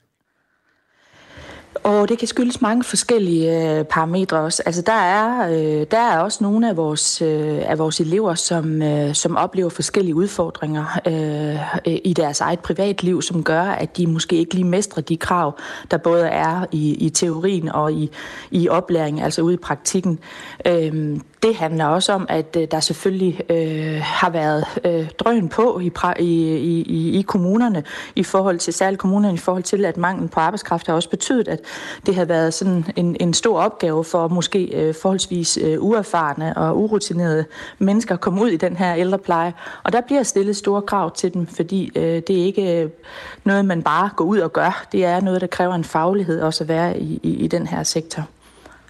[1.88, 4.62] Og det kan skyldes mange forskellige øh, parametre også.
[4.66, 8.82] Altså der er, øh, der er også nogle af vores, øh, af vores elever, som,
[8.82, 14.06] øh, som oplever forskellige udfordringer øh, øh i deres eget privatliv, som gør, at de
[14.06, 15.58] måske ikke lige mestrer de krav,
[15.90, 18.10] der både er i, i teorien og i,
[18.50, 20.18] i oplæringen, altså ude i praktikken.
[20.66, 25.80] Øh, det handler også om, at øh, der selvfølgelig øh, har været øh, drøn på
[25.80, 27.84] i, i, i, i kommunerne,
[28.16, 31.48] i forhold til særligt kommunerne, i forhold til, at manglen på arbejdskraft har også betydet,
[31.48, 31.60] at
[32.06, 36.78] det har været sådan en, en stor opgave for måske øh, forholdsvis øh, uerfarne og
[36.78, 37.44] urutinerede
[37.78, 39.54] mennesker at komme ud i den her ældrepleje.
[39.82, 42.90] Og der bliver stillet store krav til dem, fordi øh, det er ikke øh,
[43.44, 44.86] noget, man bare går ud og gør.
[44.92, 47.82] Det er noget, der kræver en faglighed også at være i, i, i den her
[47.82, 48.28] sektor.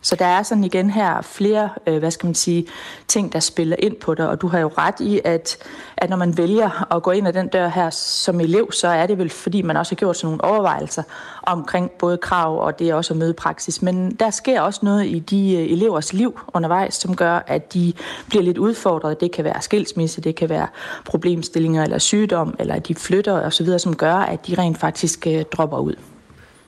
[0.03, 2.67] Så der er sådan igen her flere, øh, hvad skal man sige,
[3.09, 5.57] ting, der spiller ind på dig, og du har jo ret i, at,
[5.97, 9.07] at når man vælger at gå ind ad den dør her som elev, så er
[9.07, 11.03] det vel fordi, man også har gjort sådan nogle overvejelser
[11.43, 13.83] omkring både krav og det også at møde praksis.
[13.83, 17.93] Men der sker også noget i de øh, elevers liv undervejs, som gør, at de
[18.29, 19.21] bliver lidt udfordret.
[19.21, 20.67] Det kan være skilsmisse, det kan være
[21.05, 25.45] problemstillinger eller sygdom, eller at de flytter osv., som gør, at de rent faktisk øh,
[25.53, 25.95] dropper ud.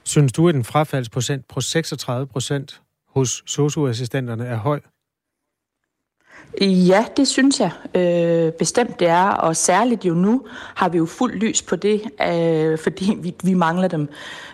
[0.04, 2.80] Synes du, at en frafaldsprocent på 36 procent
[3.14, 4.80] hos socioassistenterne er høj?
[6.60, 10.42] Ja, det synes jeg øh, bestemt det er, og særligt jo nu
[10.74, 14.08] har vi jo fuld lys på det, øh, fordi vi, vi mangler dem.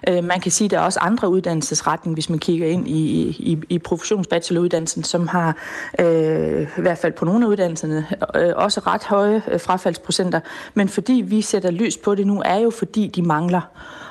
[0.09, 3.28] Øh, man kan sige, at der er også andre uddannelsesretninger, hvis man kigger ind i,
[3.28, 5.57] i, i professionsbacheloruddannelsen, som har
[5.98, 10.40] øh, i hvert fald på nogle af uddannelserne øh, også ret høje øh, frafaldsprocenter.
[10.74, 13.61] Men fordi vi sætter lys på det nu, er jo fordi de mangler,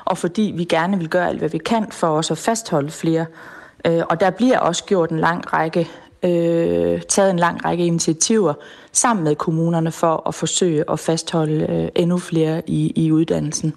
[0.05, 3.25] og fordi vi gerne vil gøre alt, hvad vi kan for også at fastholde flere
[3.85, 5.87] Øh, og der bliver også gjort en lang række,
[6.23, 8.53] øh, taget en lang række initiativer
[8.91, 13.73] sammen med kommunerne for at forsøge at fastholde øh, endnu flere i, i uddannelsen.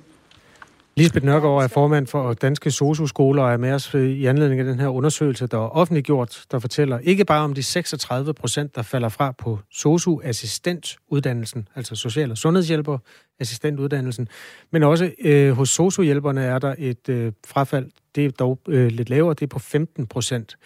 [0.99, 4.81] Lisbeth Nørgaard er formand for Danske Sosu-skoler og er med os i anledning af den
[4.81, 9.09] her undersøgelse, der er offentliggjort, der fortæller ikke bare om de 36 procent, der falder
[9.09, 12.99] fra på SOSU-assistentuddannelsen, altså social- og sundhedshjælper
[13.41, 14.29] assistentuddannelsen,
[14.71, 19.11] men også øh, hos SOSU-hjælperne er der et øh, frafald, det er dog øh, lidt
[19.11, 20.57] lavere, det er på 15 procent.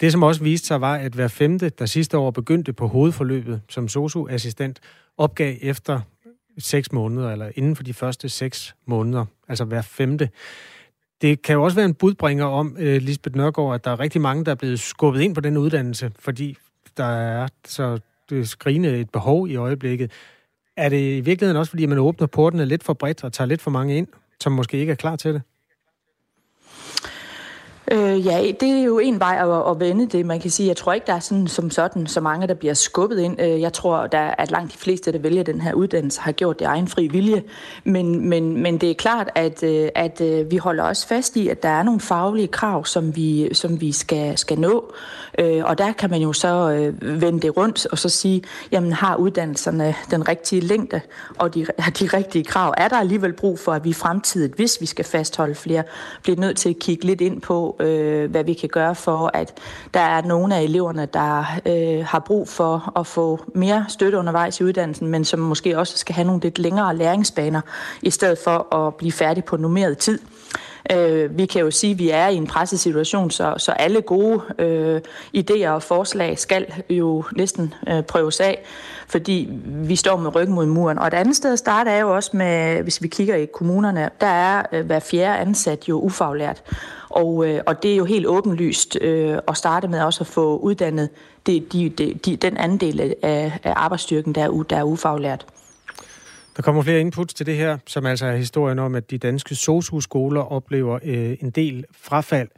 [0.00, 3.60] Det, som også viste sig, var, at hver femte, der sidste år begyndte på hovedforløbet
[3.68, 4.80] som SOSU-assistent,
[5.18, 6.00] opgav efter
[6.58, 10.30] seks måneder, eller inden for de første seks måneder, altså hver femte.
[11.22, 14.20] Det kan jo også være en budbringer om, øh, Lisbeth Nørgaard, at der er rigtig
[14.20, 16.56] mange, der er blevet skubbet ind på den uddannelse, fordi
[16.96, 17.98] der er så
[18.30, 20.12] det skrigende et behov i øjeblikket.
[20.76, 23.62] Er det i virkeligheden også, fordi man åbner portene lidt for bredt og tager lidt
[23.62, 24.06] for mange ind,
[24.40, 25.42] som måske ikke er klar til det?
[27.90, 30.26] Øh, ja, det er jo en vej at, at vende det.
[30.26, 32.74] Man kan sige, jeg tror ikke, der er sådan, som sådan så mange, der bliver
[32.74, 33.40] skubbet ind.
[33.40, 36.58] Øh, jeg tror, der, at langt de fleste, der vælger den her uddannelse, har gjort
[36.58, 37.42] det egen fri vilje.
[37.84, 41.48] Men, men, men det er klart, at, øh, at øh, vi holder også fast i,
[41.48, 44.92] at der er nogle faglige krav, som vi, som vi skal, skal nå.
[45.38, 49.16] Øh, og der kan man jo så vende det rundt og så sige, jamen har
[49.16, 51.00] uddannelserne den rigtige længde
[51.38, 51.66] og de,
[52.00, 52.74] de rigtige krav?
[52.76, 55.82] Er der alligevel brug for, at vi i fremtiden, hvis vi skal fastholde flere,
[56.22, 59.58] bliver nødt til at kigge lidt ind på, øh, hvad vi kan gøre for, at
[59.94, 64.60] der er nogle af eleverne, der øh, har brug for at få mere støtte undervejs
[64.60, 67.60] i uddannelsen, men som måske også skal have nogle lidt længere læringsbaner,
[68.02, 70.18] i stedet for at blive færdig på normeret tid.
[70.96, 74.02] Øh, vi kan jo sige, at vi er i en presset situation, så, så alle
[74.02, 75.00] gode øh,
[75.36, 78.62] idéer og forslag skal jo næsten øh, prøves af,
[79.08, 80.98] fordi vi står med ryggen mod muren.
[80.98, 84.10] Og et andet sted at starte er jo også med, hvis vi kigger i kommunerne,
[84.20, 86.62] der er øh, hver fjerde ansat jo ufaglært.
[87.08, 90.56] Og, øh, og det er jo helt åbenlyst øh, at starte med også at få
[90.56, 91.08] uddannet
[91.46, 95.46] det, de, de, de, den andel af, af arbejdsstyrken, der er, der er ufaglært.
[96.58, 99.54] Der kommer flere inputs til det her, som altså er historien om, at de danske
[99.54, 102.48] SOSU-skoler oplever øh, en del frafald.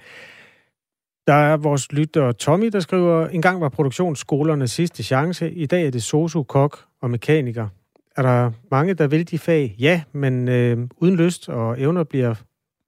[1.26, 5.52] Der er vores lytter Tommy, der skriver, en gang var produktionsskolerne sidste chance.
[5.52, 7.68] I dag er det SOSU, kok og mekaniker.
[8.16, 9.74] Er der mange, der vil de fag?
[9.78, 12.34] Ja, men øh, uden lyst og evner bliver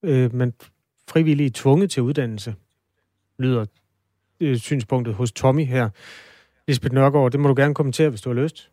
[0.02, 0.52] øh, man
[1.08, 2.54] frivillige tvunget til uddannelse,
[3.38, 3.64] lyder
[4.40, 5.88] øh, synspunktet hos Tommy her.
[6.68, 8.71] Lisbeth Nørgaard, det må du gerne kommentere, hvis du har lyst.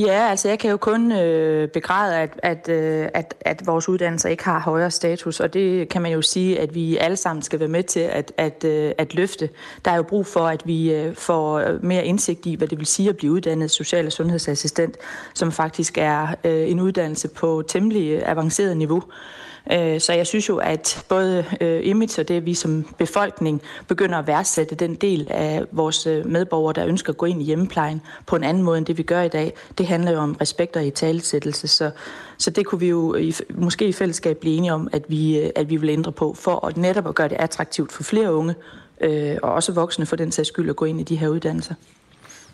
[0.00, 4.28] Ja, altså jeg kan jo kun øh, begræde, at, at, øh, at, at vores uddannelser
[4.28, 7.60] ikke har højere status, og det kan man jo sige, at vi alle sammen skal
[7.60, 9.48] være med til at, at, øh, at løfte.
[9.84, 12.86] Der er jo brug for, at vi øh, får mere indsigt i, hvad det vil
[12.86, 14.96] sige at blive uddannet social- og sundhedsassistent,
[15.34, 19.02] som faktisk er øh, en uddannelse på temmelig avanceret niveau.
[19.06, 23.62] Øh, Øh, så jeg synes jo, at både øh, image og det, vi som befolkning
[23.88, 27.44] begynder at værdsætte den del af vores øh, medborgere, der ønsker at gå ind i
[27.44, 30.36] hjemmeplejen på en anden måde, end det vi gør i dag, det handler jo om
[30.40, 31.68] respekt og i talesættelse.
[31.68, 31.90] Så,
[32.38, 35.70] så det kunne vi jo i, måske i fællesskab blive enige om, at vi, at
[35.70, 38.54] vi vil ændre på, for at netop at gøre det attraktivt for flere unge,
[39.00, 41.74] øh, og også voksne for den sags skyld, at gå ind i de her uddannelser.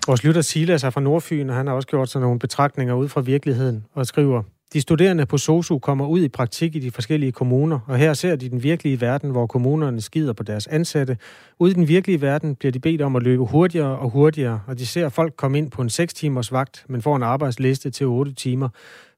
[0.07, 3.09] Vores lytter Silas er fra Nordfyn, og han har også gjort sig nogle betragtninger ud
[3.09, 4.43] fra virkeligheden og skriver,
[4.73, 8.37] de studerende på SOSU kommer ud i praktik i de forskellige kommuner, og her ser
[8.37, 11.19] de den virkelige verden, hvor kommunerne skider på deres ansatte.
[11.59, 14.79] Ude i den virkelige verden bliver de bedt om at løbe hurtigere og hurtigere, og
[14.79, 18.07] de ser folk komme ind på en 6 timers vagt, men får en arbejdsliste til
[18.07, 18.69] 8 timer.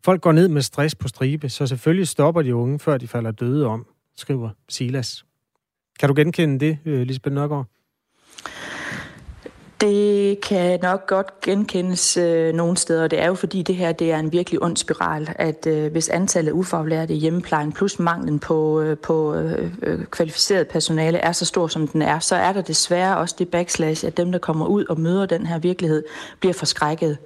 [0.05, 3.31] Folk går ned med stress på stribe, så selvfølgelig stopper de unge, før de falder
[3.31, 3.87] døde om,
[4.17, 5.25] skriver Silas.
[6.01, 7.67] Kan du genkende det, øh, Lisbeth Nørgaard?
[9.83, 13.93] Det kan nok godt genkendes øh, nogle steder, og det er jo fordi det her
[13.93, 17.99] det er en virkelig ond spiral, at øh, hvis antallet af ufaglærte i hjemmeplejen plus
[17.99, 22.37] manglen på, øh, på øh, øh, kvalificeret personale er så stor som den er, så
[22.37, 25.59] er der desværre også det backslash, at dem der kommer ud og møder den her
[25.59, 26.05] virkelighed,
[26.41, 27.19] bliver forskrækket.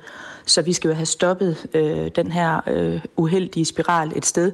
[0.46, 4.52] Så vi skal jo have stoppet øh, den her øh, uheldige spiral et sted.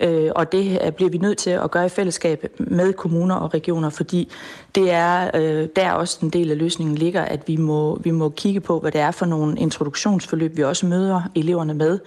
[0.00, 3.54] Øh, og det øh, bliver vi nødt til at gøre i fællesskab med kommuner og
[3.54, 4.28] regioner, fordi
[4.74, 8.28] det er øh, der også en del af løsningen ligger, at vi må, vi må
[8.28, 11.98] kigge på, hvad det er for nogle introduktionsforløb, vi også møder eleverne med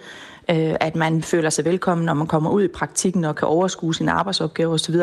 [0.49, 3.95] øh, at man føler sig velkommen, når man kommer ud i praktikken og kan overskue
[3.95, 4.95] sine arbejdsopgaver osv.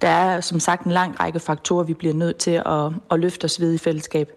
[0.00, 3.44] Der er som sagt en lang række faktorer, vi bliver nødt til at, at løfte
[3.44, 4.32] os ved i fællesskab.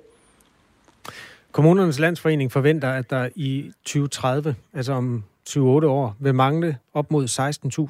[1.51, 7.27] Kommunernes Landsforening forventer, at der i 2030, altså om 7-8 år, vil mangle op mod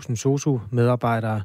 [0.09, 1.41] 16.000 SOSU-medarbejdere.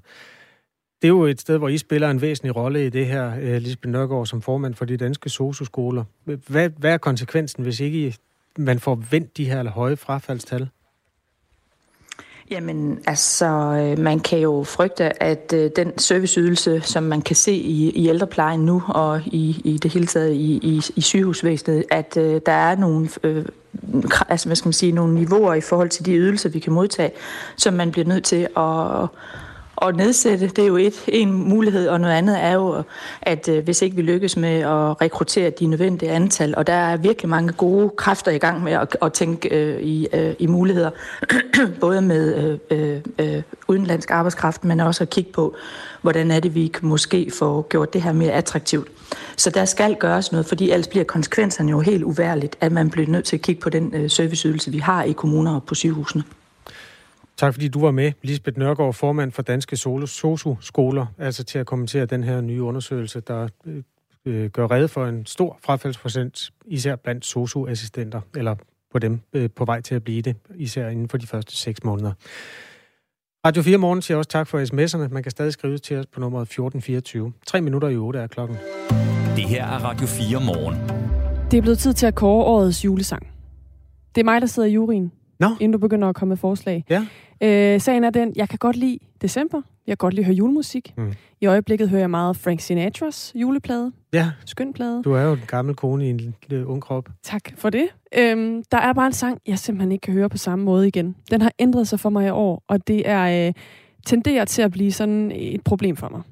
[1.02, 3.62] Det er jo et sted, hvor I spiller en væsentlig rolle i det her, øh,
[3.62, 6.04] Lisbeth Nørgaard, som formand for de danske SOSU-skoler.
[6.24, 8.16] Hvad, hvad er konsekvensen, hvis ikke
[8.58, 10.68] man får vendt de her høje frafaldstal?
[12.50, 17.52] Jamen, altså, øh, man kan jo frygte, at øh, den serviceydelse, som man kan se
[17.52, 22.16] i, i ældreplejen nu og i, i det hele taget i, i, i sygehusvæsenet, at
[22.16, 23.44] øh, der er nogle, øh,
[24.28, 27.10] altså, hvad skal man sige, nogle niveauer i forhold til de ydelser, vi kan modtage,
[27.56, 29.08] som man bliver nødt til at
[29.82, 30.46] at nedsætte.
[30.46, 32.82] Det er jo et, en mulighed, og noget andet er jo,
[33.22, 36.96] at øh, hvis ikke vi lykkes med at rekruttere de nødvendige antal, og der er
[36.96, 40.90] virkelig mange gode kræfter i gang med at, at tænke øh, i, øh, i muligheder,
[41.80, 45.54] både med øh, øh, øh, udenlandsk arbejdskraft, men også at kigge på,
[46.02, 48.88] hvordan er det, vi måske får gjort det her mere attraktivt.
[49.36, 53.08] Så der skal gøres noget, fordi ellers bliver konsekvenserne jo helt uværligt, at man bliver
[53.08, 56.24] nødt til at kigge på den øh, serviceydelse, vi har i kommuner og på sygehusene.
[57.36, 62.06] Tak fordi du var med, Lisbeth Nørgaard, formand for Danske SOSU-skoler, altså til at kommentere
[62.06, 63.48] den her nye undersøgelse, der
[64.26, 68.54] øh, gør redde for en stor frafaldsprocent, især blandt SOSU-assistenter, eller
[68.92, 71.84] på dem øh, på vej til at blive det, især inden for de første seks
[71.84, 72.12] måneder.
[73.46, 75.12] Radio 4 Morgen siger også tak for sms'erne.
[75.12, 77.32] Man kan stadig skrive til os på nummeret 1424.
[77.46, 78.56] 3 minutter i 8 er klokken.
[79.36, 80.76] Det her er Radio 4 Morgen.
[81.50, 83.30] Det er blevet tid til at kåre årets julesang.
[84.14, 85.48] Det er mig, der sidder i juryen, no.
[85.60, 86.84] inden du begynder at komme med forslag.
[86.90, 87.06] Ja.
[87.42, 89.62] Øh, sagen er den, jeg kan godt lide december.
[89.86, 90.94] Jeg kan godt lide at høre julemusik.
[90.96, 91.12] Mm.
[91.40, 93.92] I øjeblikket hører jeg meget Frank Sinatras juleplade.
[94.12, 94.30] Ja.
[94.46, 95.02] Skøn plade.
[95.02, 97.08] Du er jo en gammel kone i en lille ung krop.
[97.22, 97.88] Tak for det.
[98.18, 101.16] Øhm, der er bare en sang, jeg simpelthen ikke kan høre på samme måde igen.
[101.30, 103.52] Den har ændret sig for mig i år, og det er øh,
[104.06, 106.22] tenderer til at blive sådan et problem for mig.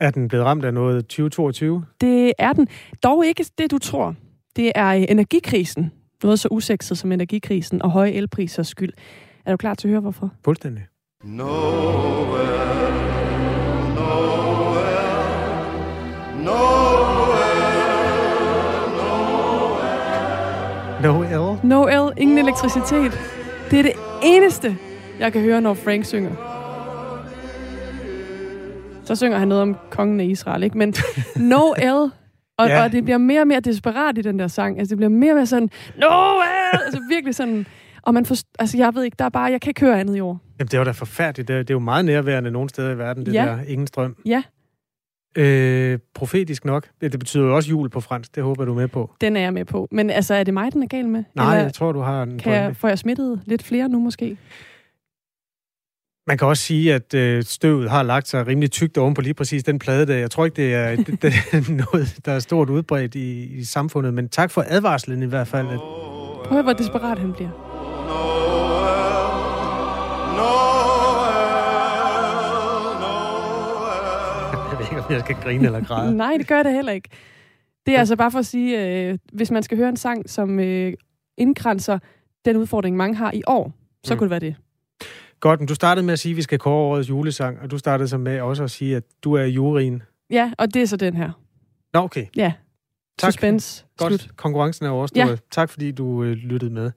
[0.00, 1.84] Er den blevet ramt af noget 2022?
[2.00, 2.68] Det er den.
[3.02, 4.14] Dog ikke det, du tror.
[4.56, 5.92] Det er øh, energikrisen.
[6.24, 8.92] Noget så usekset som energikrisen og høje elprisers skyld.
[9.46, 10.30] Er du klar til at høre, hvorfor?
[10.44, 10.82] Fuldstændig.
[11.24, 11.48] Noel,
[13.96, 14.84] Noel,
[21.02, 21.58] Noel, Noel.
[21.62, 23.12] Noel, ingen elektricitet.
[23.70, 24.76] Det er det eneste,
[25.18, 26.30] jeg kan høre, når Frank synger.
[29.04, 30.78] Så synger han noget om kongen af Israel, ikke?
[30.78, 30.94] Men
[31.36, 32.10] Noel,
[32.58, 32.84] og, ja.
[32.84, 34.78] og det bliver mere og mere desperat i den der sang.
[34.78, 36.84] Altså, det bliver mere og mere sådan, Noel!
[36.84, 37.66] altså virkelig sådan...
[38.02, 40.16] Og man forst- altså, jeg ved ikke, der er bare, jeg kan ikke høre andet
[40.16, 40.40] i år.
[40.58, 41.48] Jamen, det var da forfærdeligt.
[41.48, 43.44] Det er, det er jo meget nærværende nogle steder i verden, det Ja.
[43.44, 44.16] der ingen strøm.
[44.26, 44.42] Ja,
[45.36, 46.86] Øh, profetisk nok.
[47.00, 48.34] Det, det betyder jo også jul på fransk.
[48.34, 49.10] Det håber du er med på.
[49.20, 49.88] den er jeg med på.
[49.90, 51.24] Men altså, er det mig, den er gal med?
[51.34, 53.98] Nej, Eller jeg tror, du har en kan jeg, får jeg smittet lidt flere nu
[54.00, 54.36] måske?
[56.26, 59.34] Man kan også sige, at øh, støvet har lagt sig rimelig tykt oven på lige
[59.34, 60.14] præcis den plade der.
[60.16, 63.64] Jeg tror ikke, det er, det, det er noget, der er stort udbredt i, i
[63.64, 64.14] samfundet.
[64.14, 65.66] Men tak for advarslen i hvert fald.
[65.66, 65.80] At,
[66.44, 67.50] Prøv at hvor desperat han bliver.
[74.70, 76.16] jeg ved ikke, om jeg skal grine eller græde.
[76.24, 77.08] Nej, det gør da heller ikke.
[77.86, 80.60] Det er altså bare for at sige, øh, hvis man skal høre en sang, som
[80.60, 80.92] øh,
[81.38, 81.98] indgrænser
[82.44, 83.72] den udfordring, mange har i år,
[84.04, 84.18] så Mm.
[84.18, 84.54] kunne det være det.
[85.44, 87.78] Godt, men du startede med at sige, at vi skal kåre årets julesang, og du
[87.78, 90.02] startede så med også at sige, at du er juryen.
[90.30, 91.30] Ja, og det er så den her.
[91.94, 92.26] Nå, okay.
[92.36, 92.52] Ja.
[93.18, 93.32] Tak.
[93.32, 93.84] Suspense.
[93.96, 94.36] Godt, Slut.
[94.36, 95.28] konkurrencen er overstået.
[95.30, 95.36] Ja.
[95.50, 96.90] Tak fordi du øh, lyttede med.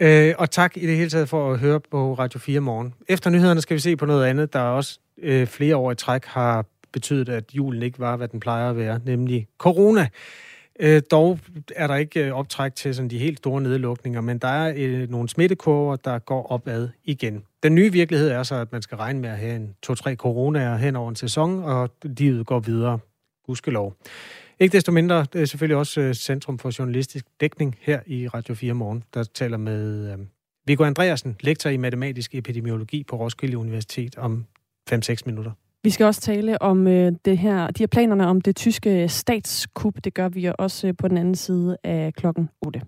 [0.00, 2.94] Øh, og tak i det hele taget for at høre på Radio 4 morgen.
[3.08, 6.24] Efter nyhederne skal vi se på noget andet, der også øh, flere år i træk
[6.24, 10.08] har betydet, at julen ikke var, hvad den plejer at være, nemlig corona.
[10.80, 11.38] Øh, dog
[11.76, 15.10] er der ikke øh, optræk til sådan de helt store nedlukninger, men der er øh,
[15.10, 17.44] nogle smittekurver, der går opad igen.
[17.62, 20.76] Den nye virkelighed er så, at man skal regne med at have en to-tre coronaer
[20.76, 22.98] hen over en sæson, og livet går videre.
[23.46, 23.96] Gudskelov.
[24.60, 28.54] Ikke desto mindre, det er selvfølgelig også øh, Centrum for Journalistisk Dækning her i Radio
[28.54, 30.18] 4 Morgen, der taler med øh,
[30.66, 34.44] Viggo Andreasen, lektor i matematisk epidemiologi på Roskilde Universitet om
[34.92, 35.52] 5-6 minutter.
[35.86, 39.94] Vi skal også tale om øh, det her, de her planerne om det tyske statskup.
[40.04, 42.80] Det gør vi også øh, på den anden side af klokken 8.